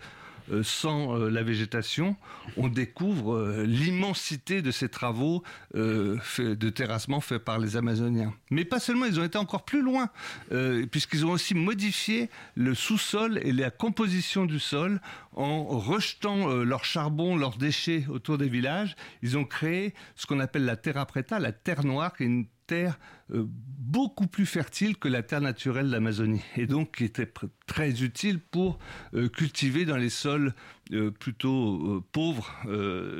[0.63, 2.15] sans euh, la végétation,
[2.57, 8.33] on découvre euh, l'immensité de ces travaux de terrassement faits par les Amazoniens.
[8.51, 10.09] Mais pas seulement, ils ont été encore plus loin,
[10.91, 15.01] puisqu'ils ont aussi modifié le sous-sol et la composition du sol
[15.33, 18.95] en rejetant leur charbon, leurs déchets autour des villages.
[19.21, 22.45] Ils ont créé ce qu'on appelle la terra preta, la terre noire, qui est une
[22.67, 22.97] terre
[23.29, 27.31] beaucoup plus fertile que la terre naturelle d'Amazonie et donc qui était
[27.65, 28.79] très utile pour
[29.33, 30.53] cultiver dans les sols
[31.19, 32.51] plutôt pauvres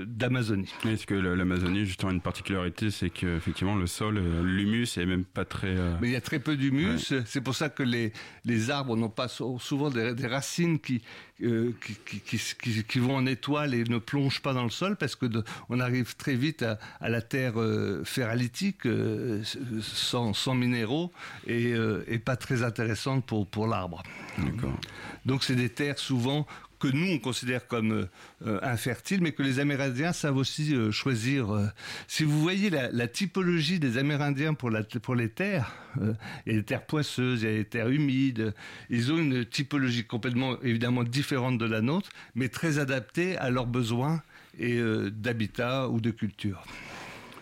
[0.05, 0.71] d'Amazonie.
[0.85, 5.75] Est-ce que l'Amazonie, justement, une particularité, c'est qu'effectivement le sol, l'humus est même pas très...
[6.01, 8.11] Mais il y a très peu d'humus, c'est pour ça que les,
[8.45, 11.01] les arbres n'ont pas souvent des, des racines qui,
[11.41, 11.73] euh,
[12.87, 15.25] qui, vont en étoile et ne plongent pas dans le sol parce que
[15.67, 18.85] on arrive très vite à, la terre euh, ferralitique
[19.93, 21.11] euh, sans, minéraux
[21.47, 21.73] et,
[22.23, 24.03] pas très intéressante pour, pour l'arbre.
[25.25, 26.45] Donc c'est des terres souvent
[26.83, 28.09] que nous on considère comme euh,
[28.45, 31.71] euh, infertiles, mais que les Amérindiens savent aussi euh, choisir.
[32.09, 35.71] si vous voyez la, typologie des Amérindiens pour, la, pour les terres,
[36.45, 38.53] il y a des terres poisseuses, il y a des terres humides,
[38.89, 43.67] ils ont une typologie complètement évidemment différente de la nôtre, mais très adaptée à leurs
[43.67, 44.21] besoins
[44.59, 46.63] et d'habitat ou de culture.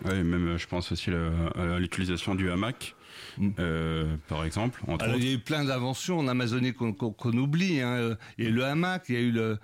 [0.04, 2.94] Oui, même je pense aussi à l'utilisation du hamac.
[3.58, 4.82] Euh, par exemple.
[5.16, 7.80] il y a eu plein d'inventions en Amazonie qu'on oublie.
[7.80, 8.16] Hein.
[8.38, 9.58] Il y a eu le hamac, il y a eu le,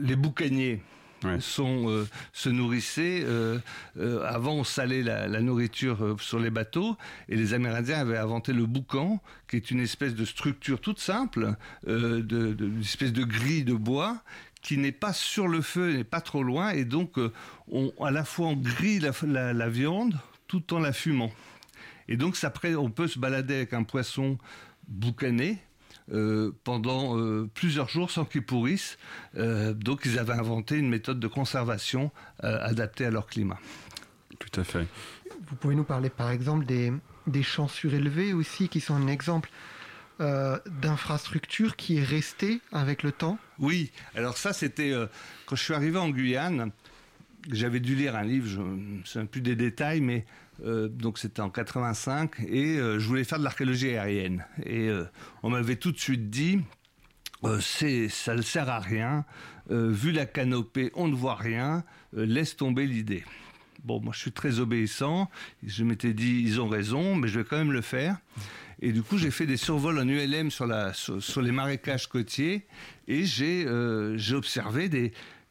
[0.00, 0.82] les boucaniers.
[1.40, 3.24] Sont, euh, se nourrissaient.
[3.24, 3.58] Euh,
[4.24, 6.96] avant, on salait la, nourriture sur les bateaux,
[7.28, 11.56] et les Amérindiens avaient inventé le boucan, qui est une espèce de structure toute simple,
[11.88, 14.22] de, de, une espèce de grille de bois
[14.68, 17.18] qui n'est pas sur le feu, n'est pas trop loin, et donc
[17.72, 21.32] on, à la fois on grille la viande tout en la fumant.
[22.06, 24.36] Et donc, ça, on peut se balader avec un poisson
[24.86, 25.58] boucané,
[26.12, 28.98] euh, pendant euh, plusieurs jours sans qu'il pourrisse.
[29.36, 32.10] Euh, donc ils avaient inventé une méthode de conservation
[32.40, 33.58] adaptée à leur climat.
[34.38, 34.86] Tout à fait.
[35.48, 36.92] Vous pouvez nous parler par exemple des,
[37.26, 39.50] des champs surélevés aussi, qui sont un exemple
[40.20, 44.92] d'infrastructure qui est restée avec le temps Oui, alors ça c'était
[45.46, 46.72] quand je suis arrivé en Guyane,
[47.50, 50.26] j'avais dû lire un livre, je ne sais plus des détails, mais
[50.64, 54.44] euh, donc c'était en 85, et euh, je voulais faire de l'archéologie aérienne.
[54.64, 55.04] Et euh,
[55.42, 56.60] on m'avait tout de suite dit,
[57.60, 59.24] ça ne sert à rien,
[59.70, 63.24] vu la canopée, on ne voit rien, laisse tomber l'idée.
[63.84, 65.30] Bon, moi je suis très obéissant,
[65.64, 68.16] je m'étais dit, ils ont raison, mais je vais quand même le faire.
[68.80, 72.66] Et du coup, j'ai fait des survols en ULM sur, les marécages côtiers,
[73.08, 73.66] et j'ai,
[74.16, 74.88] j'ai observé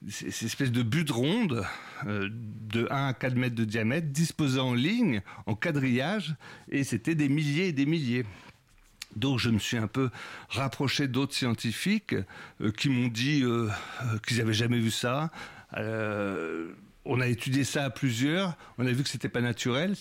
[0.10, 1.66] ces espèces de buttes rondes
[2.06, 6.36] euh, de 1 à 4 mètres de diamètre disposées en ligne, en quadrillage,
[6.70, 8.26] et c'était des milliers et des milliers.
[9.16, 10.10] Donc je me suis un peu
[10.50, 12.16] rapproché d'autres scientifiques
[12.62, 13.70] euh, qui m'ont dit euh,
[14.28, 15.32] qu'ils n'avaient jamais vu ça.
[15.76, 19.96] on a étudié ça à plusieurs, on a vu que c'était pas naturel,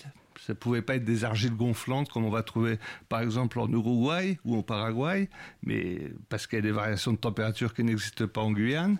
[0.45, 2.79] ça pouvait pas être des argiles gonflantes comme on va trouver
[3.09, 5.29] par exemple en Uruguay ou au Paraguay,
[5.63, 8.97] mais parce qu'il y a des variations de température qui n'existent pas en Guyane.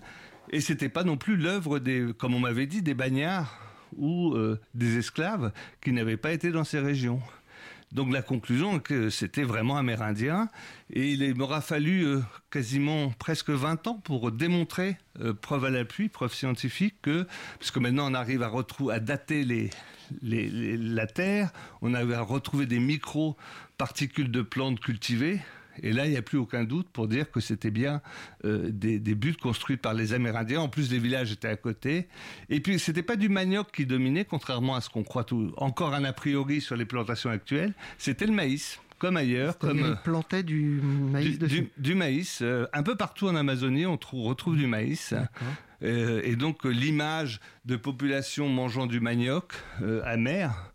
[0.50, 3.60] Et c'était pas non plus l'œuvre des, comme on m'avait dit, des bagnards
[3.96, 7.22] ou euh, des esclaves qui n'avaient pas été dans ces régions.
[7.94, 10.50] Donc la conclusion que c'était vraiment amérindien.
[10.92, 12.22] Et il m'aura fallu euh,
[12.52, 17.26] quasiment presque 20 ans pour démontrer, euh, preuve à l'appui, preuve scientifique, que,
[17.60, 18.52] parce que maintenant on arrive à,
[18.92, 19.70] à dater
[20.22, 25.40] la terre, on arrive à retrouver des micro-particules de plantes cultivées,
[25.84, 28.02] et là, il n'y a plus aucun doute pour dire que c'était bien
[28.46, 30.62] euh, des, des, buts construits par les Amérindiens.
[30.62, 32.08] En plus, les villages étaient à côté.
[32.50, 35.94] Et puis, c'était pas du manioc qui dominait, contrairement à ce qu'on croit tout, encore
[35.94, 37.74] un a priori sur les plantations actuelles.
[37.98, 39.58] C'était le maïs comme ailleurs.
[39.60, 42.40] Comme, ils plantaient du maïs du, du, maïs.
[42.42, 45.14] Euh, un peu partout en Amazonie, on trouve, retrouve du maïs.
[45.84, 49.54] Euh, et donc, l'image de population mangeant du manioc
[50.04, 50.74] amer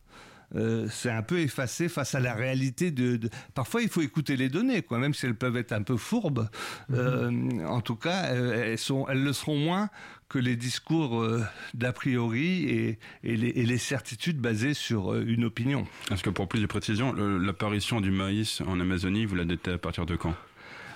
[0.54, 3.18] euh, c'est un peu effacé face à la réalité de,
[3.54, 6.48] Parfois, il faut écouter les données, quoi, même si elles peuvent être un peu fourbes.
[6.88, 6.98] Mhm.
[6.98, 9.88] Euh, en tout cas, elles, sont, elles le seront moins
[10.28, 11.44] que les discours euh,
[11.74, 15.86] d'a priori et, et, les, et, les, certitudes basées sur une opinion.
[16.10, 19.78] Est-ce que pour plus de précision, l'apparition du maïs en Amazonie, vous la datez à
[19.78, 20.34] partir de quand?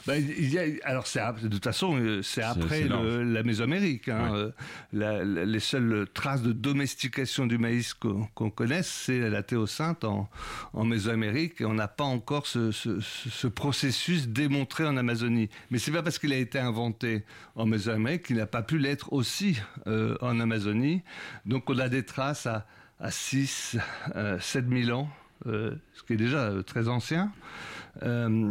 [0.06, 4.08] Ben, il y a, alors c'est de toute façon euh, c'est après la Mésoamérique.
[4.08, 4.52] Hein,
[4.92, 10.28] euh, les seules traces de domestication du maïs qu'on connaisse, c'est la théocinthe en,
[10.72, 15.48] en Mésoamérique et on n'a pas encore ce, ce, ce, processus démontré en Amazonie.
[15.70, 19.12] Mais c'est pas parce qu'il a été inventé en Mésoamérique qu'il n'a pas pu l'être
[19.12, 21.02] aussi euh, en Amazonie.
[21.44, 22.66] Donc on a des traces à,
[23.00, 23.76] à 6,
[24.14, 25.08] euh, 7 000 ans,
[25.46, 27.32] euh, ce qui est déjà très ancien.
[28.02, 28.50] Euh,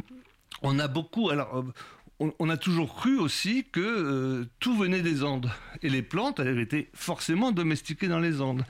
[0.62, 1.30] on a beaucoup.
[1.30, 5.52] Alors, euh, on, a toujours cru aussi que euh, tout venait des Andes.
[5.82, 8.64] Et les plantes avaient été forcément domestiquées dans les Andes.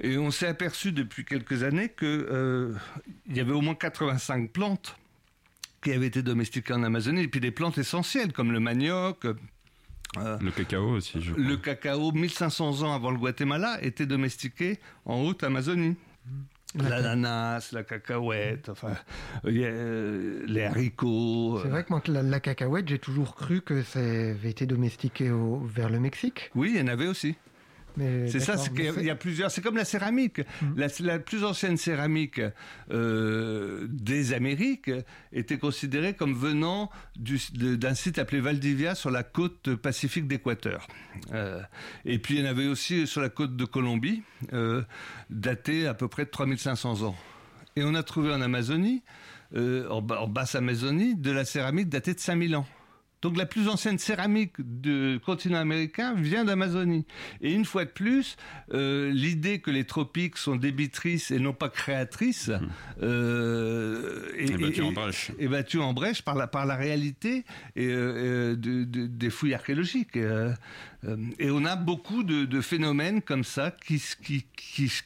[0.00, 2.74] Et on s'est aperçu depuis quelques années qu'il euh,
[3.28, 4.96] y avait au moins 85 plantes
[5.82, 7.22] qui avaient été domestiquées en Amazonie.
[7.22, 9.24] Et puis des plantes essentielles comme le manioc.
[10.16, 11.44] le cacao aussi, je crois.
[11.44, 15.96] Le cacao, 1500 ans avant le Guatemala, était domestiqué en haute Amazonie.
[16.76, 18.94] L'ananas, la cacahuète, enfin,
[19.44, 21.58] euh, les haricots.
[21.62, 25.30] C'est vrai que moi, la, cacahuète, j'ai toujours cru que ça avait été domestiqué
[25.64, 26.50] vers le Mexique.
[26.54, 27.36] Oui, il y en avait aussi.
[27.96, 29.50] C'est ça, c'est qu'il y a plusieurs.
[29.50, 30.40] C'est comme la céramique.
[30.62, 30.84] Mm.
[31.00, 32.40] La, plus ancienne céramique
[32.90, 34.90] euh, des Amériques
[35.32, 40.86] était considérée comme venant d'un site appelé Valdivia sur la côte pacifique d'Équateur.
[41.32, 41.60] Euh,
[42.04, 44.22] et puis il y en avait aussi sur la côte de Colombie,
[44.52, 44.82] euh,
[45.30, 47.16] datée à peu près de 3500 ans.
[47.76, 49.02] Et on a trouvé en Amazonie,
[49.56, 52.66] en, en basse Amazonie, de la céramique datée de 5000 ans.
[53.22, 57.04] Donc la plus ancienne céramique du continent américain vient d'Amazonie.
[57.42, 58.36] Et une fois de plus,
[58.72, 62.68] euh, l'idée que les tropiques sont débitrices et non pas créatrices mmh.
[63.02, 65.32] euh, est, battue en brèche.
[65.38, 67.44] Est battue en brèche par la, par la réalité
[67.76, 70.16] et, euh, des fouilles archéologiques.
[71.06, 74.02] Euh, et on a beaucoup de, phénomènes comme ça qui,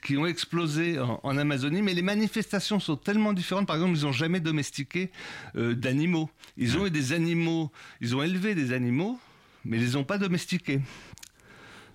[0.03, 3.67] qui, ont explosé en, Amazonie, mais les manifestations sont tellement différentes.
[3.67, 5.11] Par exemple, ils n'ont jamais domestiqué
[5.57, 6.31] euh, d'animaux.
[6.57, 7.71] Ils ont eu des animaux,
[8.01, 9.19] ils ont élevé des animaux,
[9.65, 10.81] mais ils les ont pas domestiqués.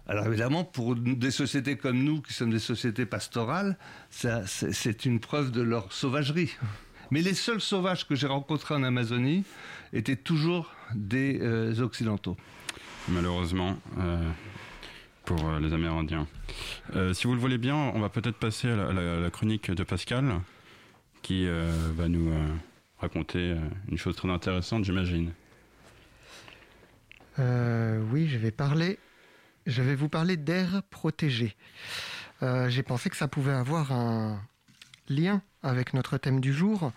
[0.07, 3.77] Alors évidemment, pour des sociétés comme nous, qui sommes des sociétés pastorales,
[4.09, 6.55] c'est une preuve de leur sauvagerie.
[7.11, 9.43] Mais les seuls sauvages que j'ai rencontrés en Amazonie
[9.93, 12.37] étaient toujours des euh, Occidentaux
[13.07, 14.31] malheureusement, euh,
[15.25, 16.27] pour euh, les Amérindiens.
[16.95, 20.41] Euh, si vous le voulez bien, on va peut-être passer à la, chronique de Pascal,
[21.21, 22.31] qui va nous
[22.99, 23.55] raconter
[23.89, 25.31] une chose très intéressante, j'imagine.
[27.37, 28.99] oui, je vais parler.
[29.65, 31.55] Je vais vous parler d'air protégé.
[32.41, 34.41] J'ai pensé que ça pouvait avoir un
[35.09, 36.93] lien avec notre thème du jour.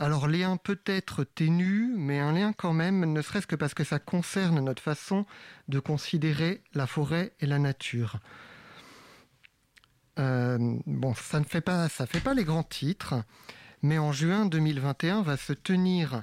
[0.00, 3.98] Alors lien peut-être ténu, mais un lien quand même, ne serait-ce que parce que ça
[3.98, 5.26] concerne notre façon
[5.68, 8.18] de considérer la forêt et la nature.
[10.18, 13.22] Euh, bon, ça ne fait pas, ça fait pas les grands titres,
[13.82, 16.22] mais en juin 2021 va se tenir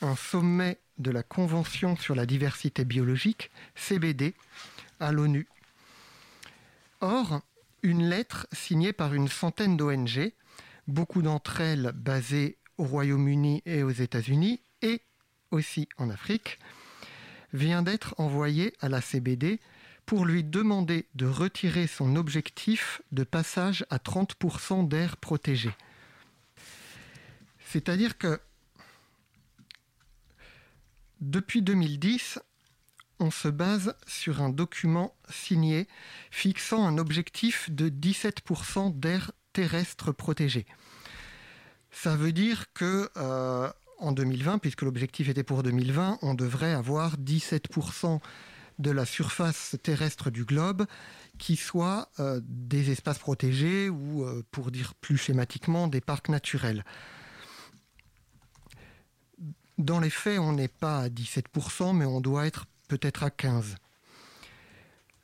[0.00, 4.34] un sommet de la Convention sur la diversité biologique, CBD,
[5.00, 5.46] à l'ONU.
[7.02, 7.42] Or,
[7.82, 10.32] une lettre signée par une centaine d'ONG,
[10.86, 15.02] beaucoup d'entre elles basées au Royaume-Uni et aux États-Unis, et
[15.50, 16.58] aussi en Afrique,
[17.52, 19.60] vient d'être envoyé à la CBD
[20.06, 25.70] pour lui demander de retirer son objectif de passage à 30% d'air protégé.
[27.66, 28.40] C'est-à-dire que
[31.20, 32.38] depuis 2010,
[33.20, 35.88] on se base sur un document signé
[36.30, 40.64] fixant un objectif de 17% d'air terrestre protégé.
[41.90, 47.16] Ça veut dire que euh, en 2020, puisque l'objectif était pour 2020, on devrait avoir
[47.16, 48.20] 17%
[48.78, 50.86] de la surface terrestre du globe
[51.38, 56.84] qui soit euh, des espaces protégés ou, euh, pour dire plus schématiquement, des parcs naturels.
[59.78, 63.76] Dans les faits, on n'est pas à 17%, mais on doit être peut-être à 15%.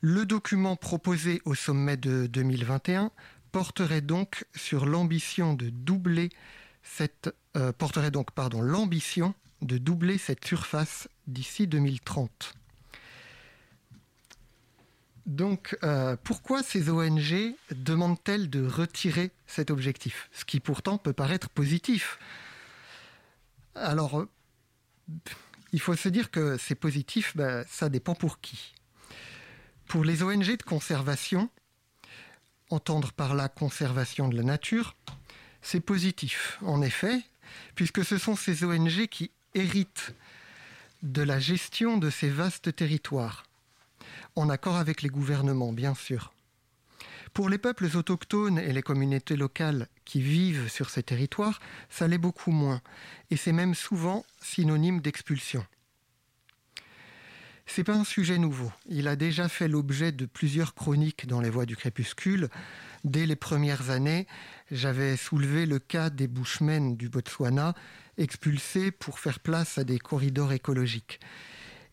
[0.01, 3.11] Le document proposé au sommet de 2021
[3.55, 6.27] porterait donc sur l'ambition de doubler
[6.83, 12.53] cette, euh, porterait donc pardon, l'ambition de doubler cette surface d'ici 2030.
[15.25, 20.29] Donc, euh, pourquoi ces ONG demandent-elles de retirer cet objectif?
[20.33, 22.19] Ce qui pourtant peut paraître positif.
[23.73, 24.29] Alors, euh,
[25.71, 28.73] il faut se dire que c'est positif, ben, ça dépend pour qui.
[29.87, 31.49] Pour les ONG de conservation,
[32.69, 34.95] entendre par la conservation de la nature,
[35.61, 37.21] c'est positif, en effet,
[37.75, 40.13] puisque ce sont ces ONG qui héritent
[41.03, 43.45] de la gestion de ces vastes territoires,
[44.35, 46.33] en accord avec les gouvernements, bien sûr.
[47.33, 51.59] Pour les peuples autochtones et les communautés locales qui vivent sur ces territoires,
[51.89, 52.81] ça l'est beaucoup moins,
[53.29, 55.65] et c'est même souvent synonyme d'expulsion.
[57.65, 58.71] C'est pas un sujet nouveau.
[58.87, 62.49] Il a déjà fait l'objet de plusieurs chroniques dans les voies du crépuscule,
[63.05, 64.25] Dès les premières années,
[64.71, 67.75] j'avais soulevé le cas des Bushmen du Botswana,
[68.17, 71.19] expulsés pour faire place à des corridors écologiques.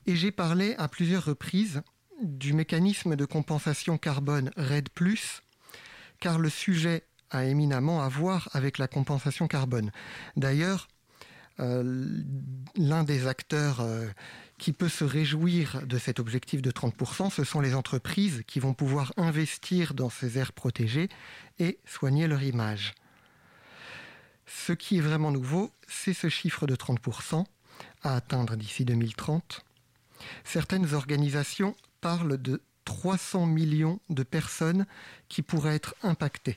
[0.06, 1.82] Et j'ai parlé à plusieurs reprises
[2.22, 4.88] du mécanisme de compensation carbone RED,
[6.18, 9.92] car le sujet a éminemment à voir avec la compensation carbone.
[10.36, 10.88] D'ailleurs,
[12.76, 14.08] l'un des acteurs euh,
[14.58, 18.74] qui peut se réjouir de cet objectif de 30%, ce sont les entreprises qui vont
[18.74, 21.08] pouvoir investir dans ces aires protégées
[21.58, 22.94] et soigner leur image.
[24.46, 27.44] Ce qui est vraiment nouveau, c'est ce chiffre de 30%
[28.02, 29.64] à atteindre d'ici 2030.
[30.44, 34.86] Certaines organisations parlent de 300 millions de personnes
[35.28, 36.56] qui pourraient être impactées.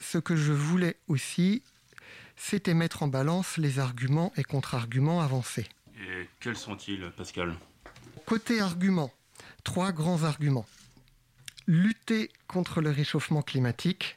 [0.00, 1.64] ce que je voulais aussi,
[2.38, 5.66] c'était mettre en balance les arguments et contre-arguments avancés.
[6.00, 7.54] Et quels sont-ils, Pascal?
[8.24, 9.12] Côté arguments,
[9.64, 10.66] trois grands arguments.
[11.66, 14.16] Lutter contre le réchauffement climatique,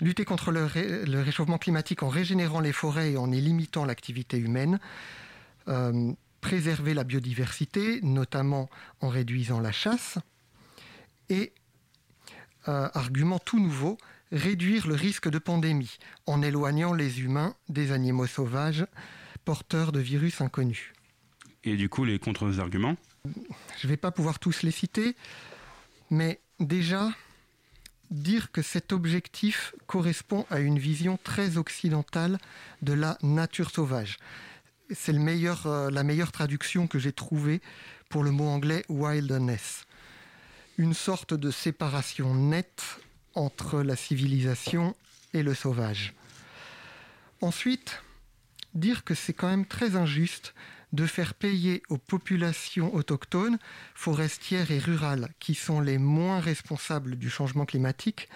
[0.00, 4.78] lutter contre le, réchauffement climatique en régénérant les forêts et en y limitant l'activité humaine,
[5.68, 8.68] euh, préserver la biodiversité, notamment
[9.00, 10.18] en réduisant la chasse,
[11.28, 11.52] et,
[12.68, 13.98] euh, argument tout nouveau,
[14.32, 18.86] réduire le risque de pandémie en éloignant les humains des animaux sauvages
[19.44, 20.92] porteurs de virus inconnus.
[21.64, 22.96] Et du coup, les contre-arguments
[23.78, 25.16] Je ne vais pas pouvoir tous les citer,
[26.10, 27.10] mais déjà,
[28.10, 32.38] dire que cet objectif correspond à une vision très occidentale
[32.82, 34.18] de la nature sauvage.
[34.90, 37.60] C'est le meilleur, euh, la meilleure traduction que j'ai trouvée
[38.08, 39.86] pour le mot anglais wilderness.
[40.78, 43.00] Une sorte de séparation nette
[43.36, 44.96] entre la civilisation
[45.32, 46.14] et le sauvage.
[47.40, 48.02] Ensuite,
[48.74, 50.54] dire que c'est quand même très injuste
[50.92, 53.58] de faire payer aux populations autochtones,
[53.94, 58.28] forestières et rurales, qui sont les moins responsables du changement climatique,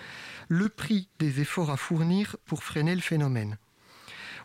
[0.48, 3.56] le prix des efforts à fournir pour freiner le phénomène.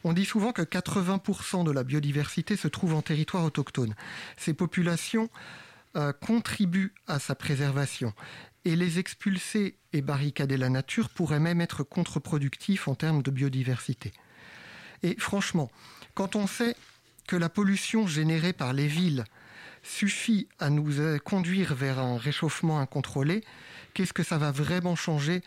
[0.04, 3.96] On dit souvent que 80% de la biodiversité se trouve en territoire autochtone.
[4.38, 5.30] Ces populations
[5.96, 8.14] euh, contribuent à sa préservation.
[8.66, 14.12] Et les expulser et barricader la nature pourrait même être contre-productif en termes de biodiversité.
[15.04, 15.72] Et franchement,
[16.16, 16.76] quand on sait
[17.28, 19.24] que la pollution générée par les villes
[19.84, 23.44] suffit à nous euh, conduire vers un réchauffement incontrôlé,
[23.94, 25.42] qu'est-ce que ça va vraiment changer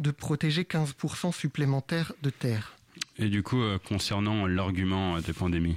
[0.00, 2.76] de protéger 15% supplémentaires de terre?
[3.18, 5.76] Et du coup, euh, concernant l'argument de pandémie?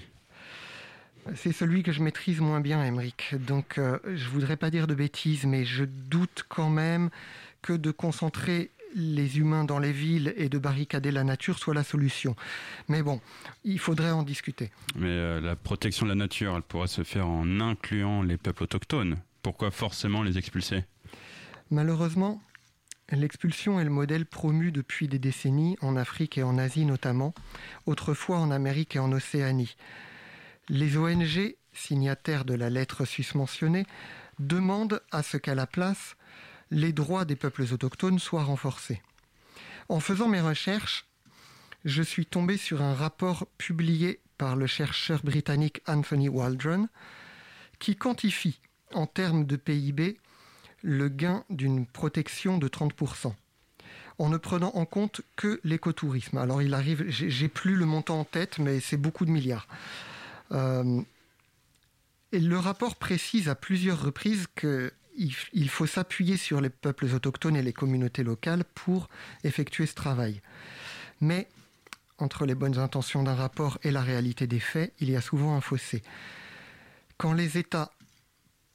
[1.36, 3.36] C'est celui que je maîtrise moins bien, Emmerich.
[3.40, 7.10] Donc, euh, je voudrais pas dire de bêtises, mais je doute quand même
[7.62, 11.84] que de concentrer les humains dans les villes et de barricader la nature soit la
[11.84, 12.36] solution.
[12.88, 13.22] Mais bon,
[13.64, 14.72] il faudrait en discuter.
[14.96, 18.64] Mais euh, la protection de la nature, elle pourrait se faire en incluant les peuples
[18.64, 19.18] autochtones.
[19.42, 20.84] Pourquoi forcément les expulser?
[21.72, 22.42] Malheureusement,
[23.12, 27.34] l'expulsion est le modèle promu depuis des décennies, en Afrique et en Asie notamment,
[27.86, 29.76] autrefois en Amérique et en Océanie.
[30.70, 33.88] Les ONG, signataires de la lettre susmentionnée,
[34.38, 36.16] demandent à ce qu'à la place,
[36.70, 39.02] les droits des peuples autochtones soient renforcés.
[39.90, 41.08] En faisant mes recherches,
[41.86, 46.88] je suis tombé sur un rapport publié par le chercheur britannique Anthony Waldron
[47.80, 48.60] qui quantifie
[48.94, 50.20] en termes de PIB
[50.84, 53.34] le gain d'une protection de 30%
[54.20, 56.38] en ne prenant en compte que l'écotourisme.
[56.38, 59.68] Alors il arrive, j'ai plus le montant en tête, mais c'est beaucoup de milliards.
[60.52, 61.02] Euh,
[62.32, 64.94] et le rapport précise à plusieurs reprises que
[65.52, 69.10] il faut s'appuyer sur les peuples autochtones et les communautés locales pour
[69.44, 70.42] effectuer ce travail.
[71.20, 71.50] Mais
[72.18, 75.56] entre les bonnes intentions d'un rapport et la réalité des faits, il y a souvent
[75.56, 76.04] un fossé.
[77.18, 77.92] Quand les États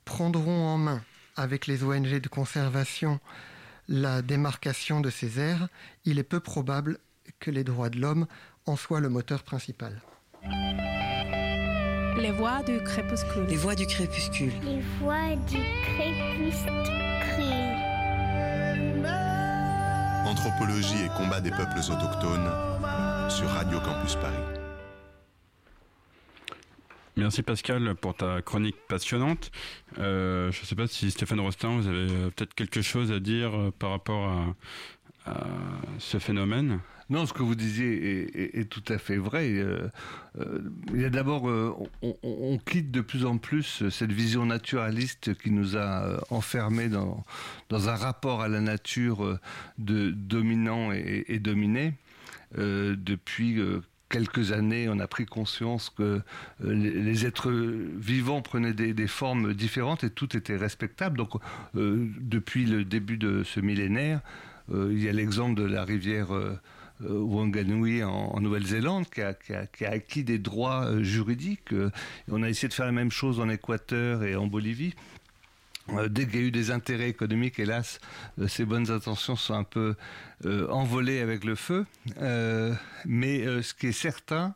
[0.04, 1.02] prendront en main,
[1.36, 3.20] avec les ONG de conservation,
[3.88, 5.68] la démarcation de ces aires,
[6.04, 6.98] il est peu probable
[7.40, 8.26] que les droits de l'homme
[8.66, 10.00] en soient le moteur principal.
[12.16, 13.44] Les voix du crépuscule.
[13.48, 14.52] Les voix du crépuscule.
[14.62, 16.72] Les voix du crépuscule.
[20.24, 22.50] Anthropologie et combat des peuples autochtones
[23.28, 24.36] sur Radio Campus Paris.
[27.16, 29.50] Merci Pascal pour ta chronique passionnante.
[29.98, 33.54] Euh, je ne sais pas si Stéphane Rostin, vous avez peut-être quelque chose à dire
[33.54, 34.54] euh, par rapport à
[35.98, 36.80] ce phénomène.
[37.10, 39.50] Non, ce que vous disiez est, tout à fait vrai.
[39.50, 39.90] Euh,
[40.40, 40.60] euh,
[40.94, 41.74] il y a d'abord, euh,
[42.22, 47.24] on, quitte de plus en plus cette vision naturaliste qui nous a enfermés dans,
[47.70, 49.38] un rapport à la nature
[49.78, 51.94] de dominant et, dominé.
[52.56, 53.60] depuis
[54.08, 56.22] quelques années, on a pris conscience que
[56.60, 61.18] les êtres vivants prenaient des, formes différentes et tout était respectable.
[61.18, 61.32] Donc,
[61.74, 64.20] depuis le début de ce millénaire,
[64.72, 66.28] il y a l'exemple de la rivière
[67.02, 69.34] euh, Wanganui en, Nouvelle-Zélande, qui a,
[69.88, 71.72] acquis des droits euh, juridiques.
[71.72, 71.90] Euh,
[72.30, 74.94] on a essayé de faire la même chose en Équateur et en Bolivie.
[76.08, 78.00] Dès qu'il y a eu des intérêts économiques, hélas,
[78.48, 79.96] ces bonnes intentions sont un peu
[80.70, 81.84] envolées avec le feu.
[83.04, 84.54] mais ce qui est certain,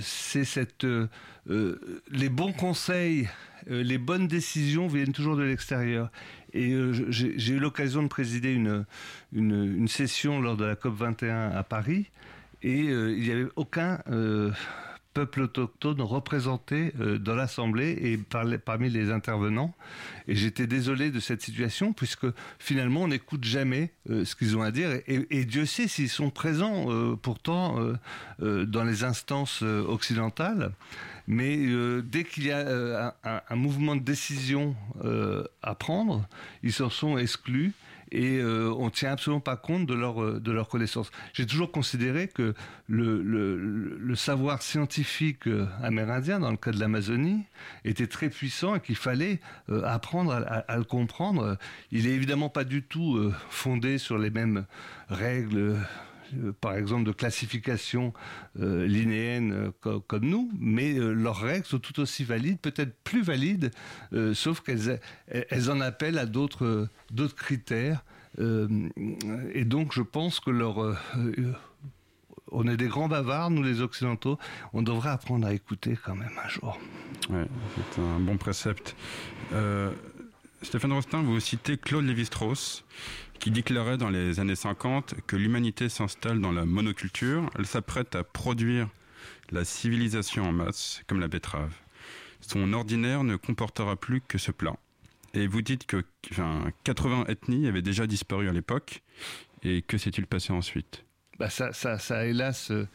[0.00, 0.86] c'est cette
[1.46, 3.28] les bons conseils,
[3.66, 6.08] les bonnes décisions viennent toujours de l'extérieur.
[6.54, 8.86] Et euh, j'ai eu l'occasion de présider une,
[9.32, 12.06] une, session lors de la COP 21 à Paris,
[12.64, 14.50] et euh, il n'y avait aucun euh,
[15.12, 18.18] peuples autochtones représentés euh, dans l'Assemblée et
[18.56, 19.74] parmi les intervenants.
[20.28, 22.26] Et j'étais désolé de cette situation puisque
[22.58, 24.90] finalement on n'écoute jamais ce qu'ils ont à dire.
[25.06, 27.78] Et, Dieu sait s'ils sont présents pourtant
[28.40, 30.72] dans les instances occidentales.
[31.26, 31.56] Mais
[32.04, 34.76] dès qu'il y a un, mouvement de décision
[35.62, 36.26] à prendre,
[36.62, 37.72] ils s'en sont exclus
[38.14, 41.10] et euh, on ne tient absolument pas compte de leur, euh, de leur connaissance.
[41.32, 42.54] J'ai toujours considéré que
[42.86, 47.42] le, le, savoir scientifique euh, amérindien, dans le cas de l'Amazonie,
[47.84, 49.40] était très puissant et qu'il fallait
[49.84, 51.58] apprendre à, le comprendre.
[51.90, 54.64] Il est évidemment pas du tout fondé sur les mêmes
[55.08, 55.76] règles
[56.60, 58.12] par exemple de classification
[58.56, 63.70] linéenne comme nous, mais leurs règles sont tout aussi valides, peut-être plus valides,
[64.32, 66.88] sauf qu'elles elles en appellent à d'autres
[67.36, 68.04] critères.
[68.38, 68.88] Euh,
[69.52, 70.96] et donc, je pense que leur euh,
[72.50, 74.38] on est des grands bavards, nous les Occidentaux.
[74.72, 76.78] On devrait apprendre à écouter quand même un jour.
[77.30, 77.46] Ouais,
[77.76, 78.96] c'est un bon précepte.
[79.52, 79.90] Euh,
[80.62, 82.84] Stéphane Rostin, vous citez Claude Lévi-Strauss,
[83.38, 87.50] qui déclarait dans les années 50 que l'humanité s'installe dans la monoculture.
[87.58, 88.88] Elle s'apprête à produire
[89.50, 91.74] la civilisation en masse, comme la betterave.
[92.40, 94.76] Son ordinaire ne comportera plus que ce plat.
[95.34, 99.02] Et vous dites que enfin, 80 ethnies avaient déjà disparu à l'époque.
[99.62, 101.04] Et que s'est-il passé ensuite?
[101.38, 102.86] Bah ça, ça, ça a hélas euh,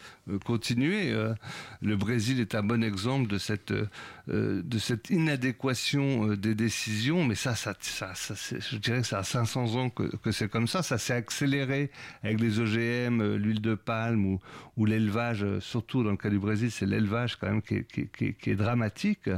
[0.46, 1.12] continué.
[1.12, 1.34] Euh.
[1.82, 7.36] le Brésil est un bon exemple de cette, euh, de cette inadéquation des décisions, mais
[7.36, 10.84] ça, ça, ça, je dirais que ça a 500 ans que, que c'est comme ça.
[10.84, 11.92] Ça s'est accéléré
[12.24, 14.40] avec les OGM, l'huile de palme ou,
[14.78, 18.50] ou l'élevage, surtout dans le cas du Brésil, c'est l'élevage quand même qui est, qui,
[18.50, 19.30] est dramatique.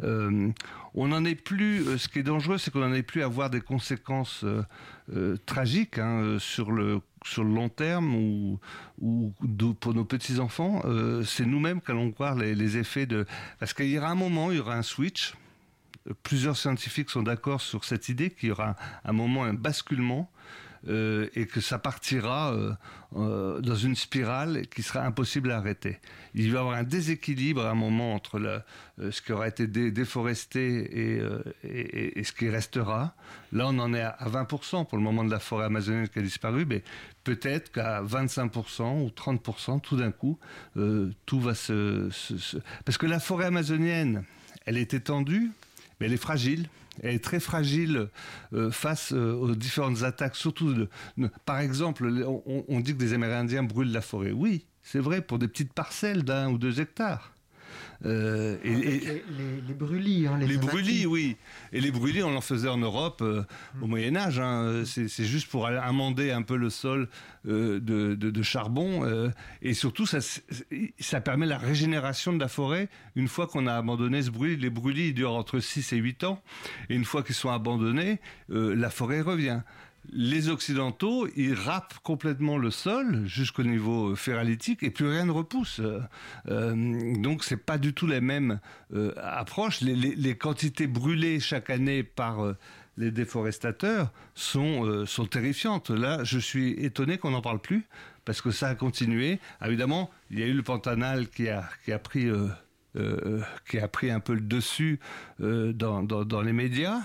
[0.00, 1.98] on n'en est plus.
[1.98, 4.44] Ce qui est dangereux, c'est qu'on n'en est plus à voir des conséquences
[5.46, 8.60] tragiques hein, sur le sur le long terme ou,
[9.00, 9.32] ou
[9.80, 13.26] pour nos petits enfants, euh, c'est nous-mêmes qu'allons voir les, effets de.
[13.58, 15.34] Parce qu'il y aura un moment, il y aura un switch.
[16.22, 20.30] Plusieurs scientifiques sont d'accord sur cette idée qu'il y aura un moment, un basculement
[20.86, 22.54] euh, et que ça partira
[23.16, 25.98] euh, euh, dans une spirale qui sera impossible à arrêter.
[26.34, 28.60] Il va y avoir un déséquilibre à un moment entre le,
[29.10, 31.22] ce qui aura été déforesté et,
[31.62, 33.14] et, ce qui restera.
[33.52, 36.22] Là, on en est à 20% pour le moment de la forêt amazonienne qui a
[36.22, 36.82] disparu, mais
[37.22, 40.38] peut-être qu'à 25% ou 30%, tout d'un coup,
[41.26, 42.08] tout va se,
[42.84, 44.24] Parce que la forêt amazonienne,
[44.66, 45.52] elle est étendue,
[46.04, 46.68] elle est fragile.
[47.02, 48.08] Elle est très fragile
[48.52, 50.86] euh, face euh, aux différentes attaques, surtout
[51.44, 52.08] par exemple,
[52.46, 54.30] on, dit que des Amérindiens brûlent la forêt.
[54.30, 57.33] Oui, c'est vrai pour des petites parcelles d'un ou deux hectares.
[58.04, 59.22] Euh, et, les,
[59.66, 60.26] les, brûlis.
[60.26, 61.36] Hein, les, brûlis, oui.
[61.72, 63.42] Et les brûlis, on en faisait en Europe euh,
[63.80, 64.38] au Moyen Âge.
[64.38, 64.82] Hein.
[64.84, 67.08] C'est juste pour amender un peu le sol
[67.46, 69.04] euh, de, de, de, charbon.
[69.04, 69.30] Euh,
[69.62, 70.18] et surtout, ça,
[70.98, 74.56] ça permet la régénération de la forêt une fois qu'on a abandonné ce brûlis.
[74.56, 76.42] Les brûlis durent entre 6 et 8 ans.
[76.90, 79.60] Et une fois qu'ils sont abandonnés, la forêt revient
[80.12, 85.30] les Occidentaux, ils râpent complètement le sol jusqu'au niveau euh, ferralitique et plus rien ne
[85.30, 85.80] repousse.
[85.80, 86.00] Euh,
[86.48, 86.74] euh
[87.18, 88.60] donc c'est pas du tout la même
[88.94, 89.80] euh, approche.
[89.80, 92.54] Les, quantités brûlées chaque année par
[92.96, 95.90] les déforestateurs sont, sont terrifiantes.
[95.90, 97.86] Là, je suis étonné qu'on n'en parle plus
[98.24, 99.38] parce que ça a continué.
[99.60, 102.28] Ah, évidemment, il y a eu le Pantanal qui a, qui a pris...
[103.68, 105.00] qui a pris un peu le dessus
[105.38, 107.00] dans, dans, les médias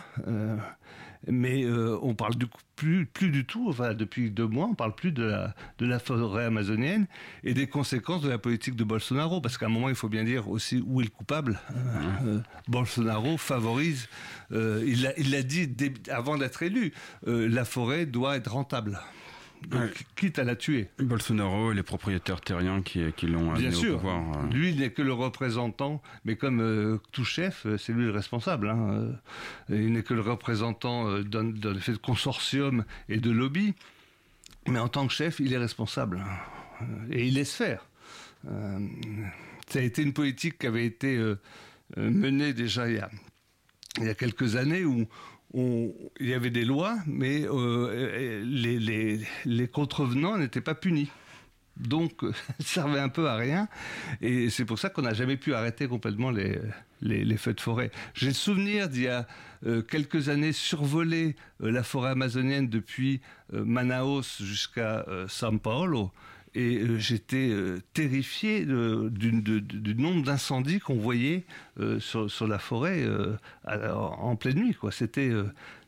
[1.27, 4.95] mais euh, on parle du plus, plus du tout, enfin depuis deux mois, on parle
[4.95, 7.07] plus de la, de la forêt amazonienne
[7.43, 10.23] et des conséquences de la politique de Bolsonaro, parce qu'à un moment il faut bien
[10.23, 11.59] dire aussi où est le coupable.
[12.25, 14.07] Euh, Bolsonaro favorise,
[14.51, 15.73] euh, il l'a dit
[16.09, 16.93] avant d'être élu,
[17.25, 18.99] la forêt doit être rentable.
[19.67, 20.87] Donc, quitte à la tuer.
[20.99, 24.37] Bolsonaro et les propriétaires terriens qui, qui l'ont amené au pouvoir.
[24.37, 24.47] Euh.
[24.53, 28.11] Lui, il n'est que le représentant, mais comme euh, tout chef, euh, c'est lui le
[28.11, 28.69] responsable.
[28.69, 29.11] Hein.
[29.69, 33.73] Il n'est que le représentant d'un effet de consortium et de lobby.
[34.67, 36.23] Mais en tant que chef, il est responsable.
[37.11, 37.85] Et il laisse faire.
[38.43, 41.21] ça a été une politique qui avait été
[41.97, 43.09] menée déjà il y a,
[43.97, 45.07] il y a quelques années où
[45.53, 51.09] il y avait des lois, mais euh, les, les, contrevenants n'étaient pas punis.
[51.77, 52.21] Donc,
[52.59, 53.67] ça servait un peu à rien.
[54.21, 57.91] Et c'est pour ça qu'on n'a jamais pu arrêter complètement les, feux de forêt.
[58.13, 59.27] J'ai le souvenir d'il y a
[59.65, 63.21] euh, quelques années survoler euh, la forêt amazonienne depuis
[63.51, 66.11] Manaus jusqu'à São Paulo
[66.55, 71.45] et euh, j'étais euh, terrifié du nombre d'incendies qu'on voyait
[71.79, 73.05] euh, sur, la forêt
[73.65, 74.73] en pleine nuit.
[74.73, 74.91] Quoi.
[74.91, 75.31] C'était,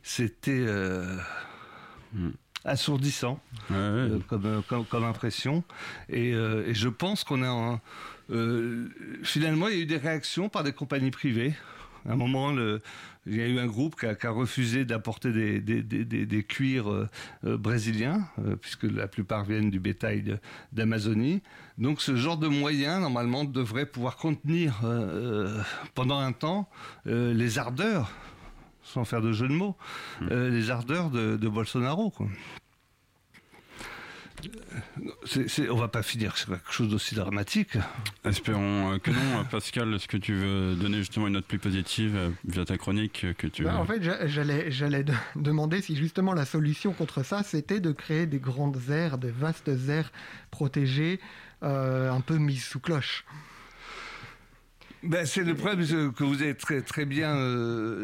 [0.04, 0.66] c'était,
[2.64, 3.40] assourdissant
[4.28, 5.64] comme, comme, impression.
[6.10, 7.82] Et, je pense qu'on a
[9.24, 11.54] finalement il y a eu des réactions par des compagnies privées.
[12.08, 12.82] À un moment, le,
[13.28, 16.92] il y a eu un groupe qui a, refusé d'apporter des, des, des, des, cuirs
[16.92, 17.10] euh,
[17.46, 20.40] euh, brésiliens, euh, puisque la plupart viennent du bétail
[20.72, 21.42] d'Amazonie.
[21.78, 24.82] Donc ce genre de moyens, normalement, devrait pouvoir contenir
[25.96, 26.70] pendant un temps
[27.06, 28.12] les ardeurs,
[28.84, 29.76] sans faire de jeu de mots,
[30.22, 30.28] hmm.
[30.30, 32.10] les ardeurs de, de Bolsonaro.
[32.12, 32.28] Quoi
[35.70, 37.78] on va pas finir sur quelque chose d'aussi dramatique.
[38.24, 39.46] Espérons euh, que non.
[39.52, 43.26] Pascal, est-ce que tu veux donner justement une note plus positive euh, via ta chronique
[43.38, 47.80] que tu bah, En fait, j'allais, j'allais demander si justement la solution contre ça, c'était
[47.80, 50.12] de créer des grandes aires, des vastes aires
[50.50, 51.20] protégées,
[51.64, 53.26] euh, un peu mises sous cloche.
[55.04, 57.36] Ben, c'est le problème que vous avez très, très bien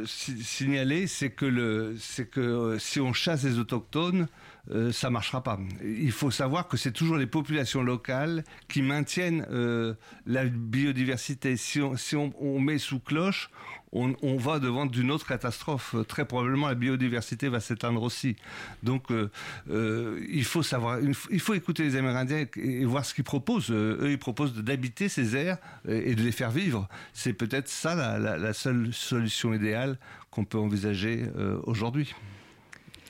[0.07, 4.27] signalé, c'est que, le, c'est que si on chasse les autochtones,
[4.72, 5.59] euh, ça marchera pas.
[5.84, 9.93] Il faut savoir que c'est toujours les populations locales qui maintiennent euh,
[10.26, 11.55] la biodiversité.
[11.57, 13.49] Si, on, met sous cloche,
[13.93, 15.95] on, va devant d'une autre catastrophe.
[16.07, 18.36] Très probablement, la biodiversité va s'éteindre aussi.
[18.84, 23.72] Donc, euh, il faut savoir, il faut écouter les Amérindiens et, voir ce qu'ils proposent.
[23.72, 25.57] eux, ils proposent d'habiter ces aires
[25.88, 26.89] et de les faire vivre.
[27.13, 29.97] C'est peut-être ça la, seule solution idéale
[30.30, 31.26] qu'on peut envisager
[31.63, 32.13] aujourd'hui.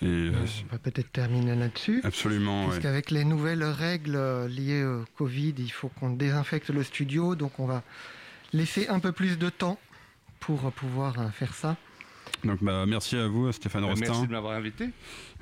[0.03, 2.01] Euh, on va peut-être terminer là-dessus.
[2.03, 2.67] Absolument.
[2.67, 7.35] Parce qu'avec les nouvelles règles euh, liées au Covid, il faut qu'on désinfecte le studio.
[7.35, 7.83] Donc on va
[8.53, 9.79] laisser un peu plus de temps
[10.39, 11.77] pour pouvoir euh, faire ça.
[12.43, 14.05] Donc bah, merci à vous Stéphane Rostin.
[14.07, 14.89] Merci de m'avoir invité.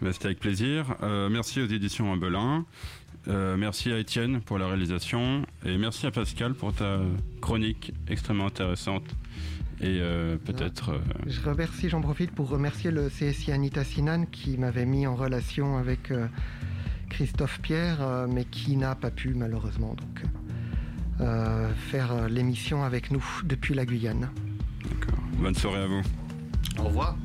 [0.02, 0.96] Bah, c'était avec plaisir.
[1.30, 2.66] merci aux éditions Belin.
[3.28, 7.00] merci à Étienne pour la réalisation et merci à Pascal pour ta
[7.42, 9.04] chronique extrêmement intéressante.
[9.82, 10.92] Et euh, peut-être.
[10.92, 15.16] Euh, Je remercie, j'en profite pour remercier le CSI Anita Sinan qui m'avait mis en
[15.16, 16.28] relation avec euh,
[17.10, 20.24] Christophe Pierre, mais qui n'a pas pu malheureusement donc
[21.78, 24.30] faire l'émission avec nous depuis la Guyane.
[24.84, 25.24] D'accord.
[25.38, 26.02] Bonne soirée à vous.
[26.78, 27.16] Au revoir.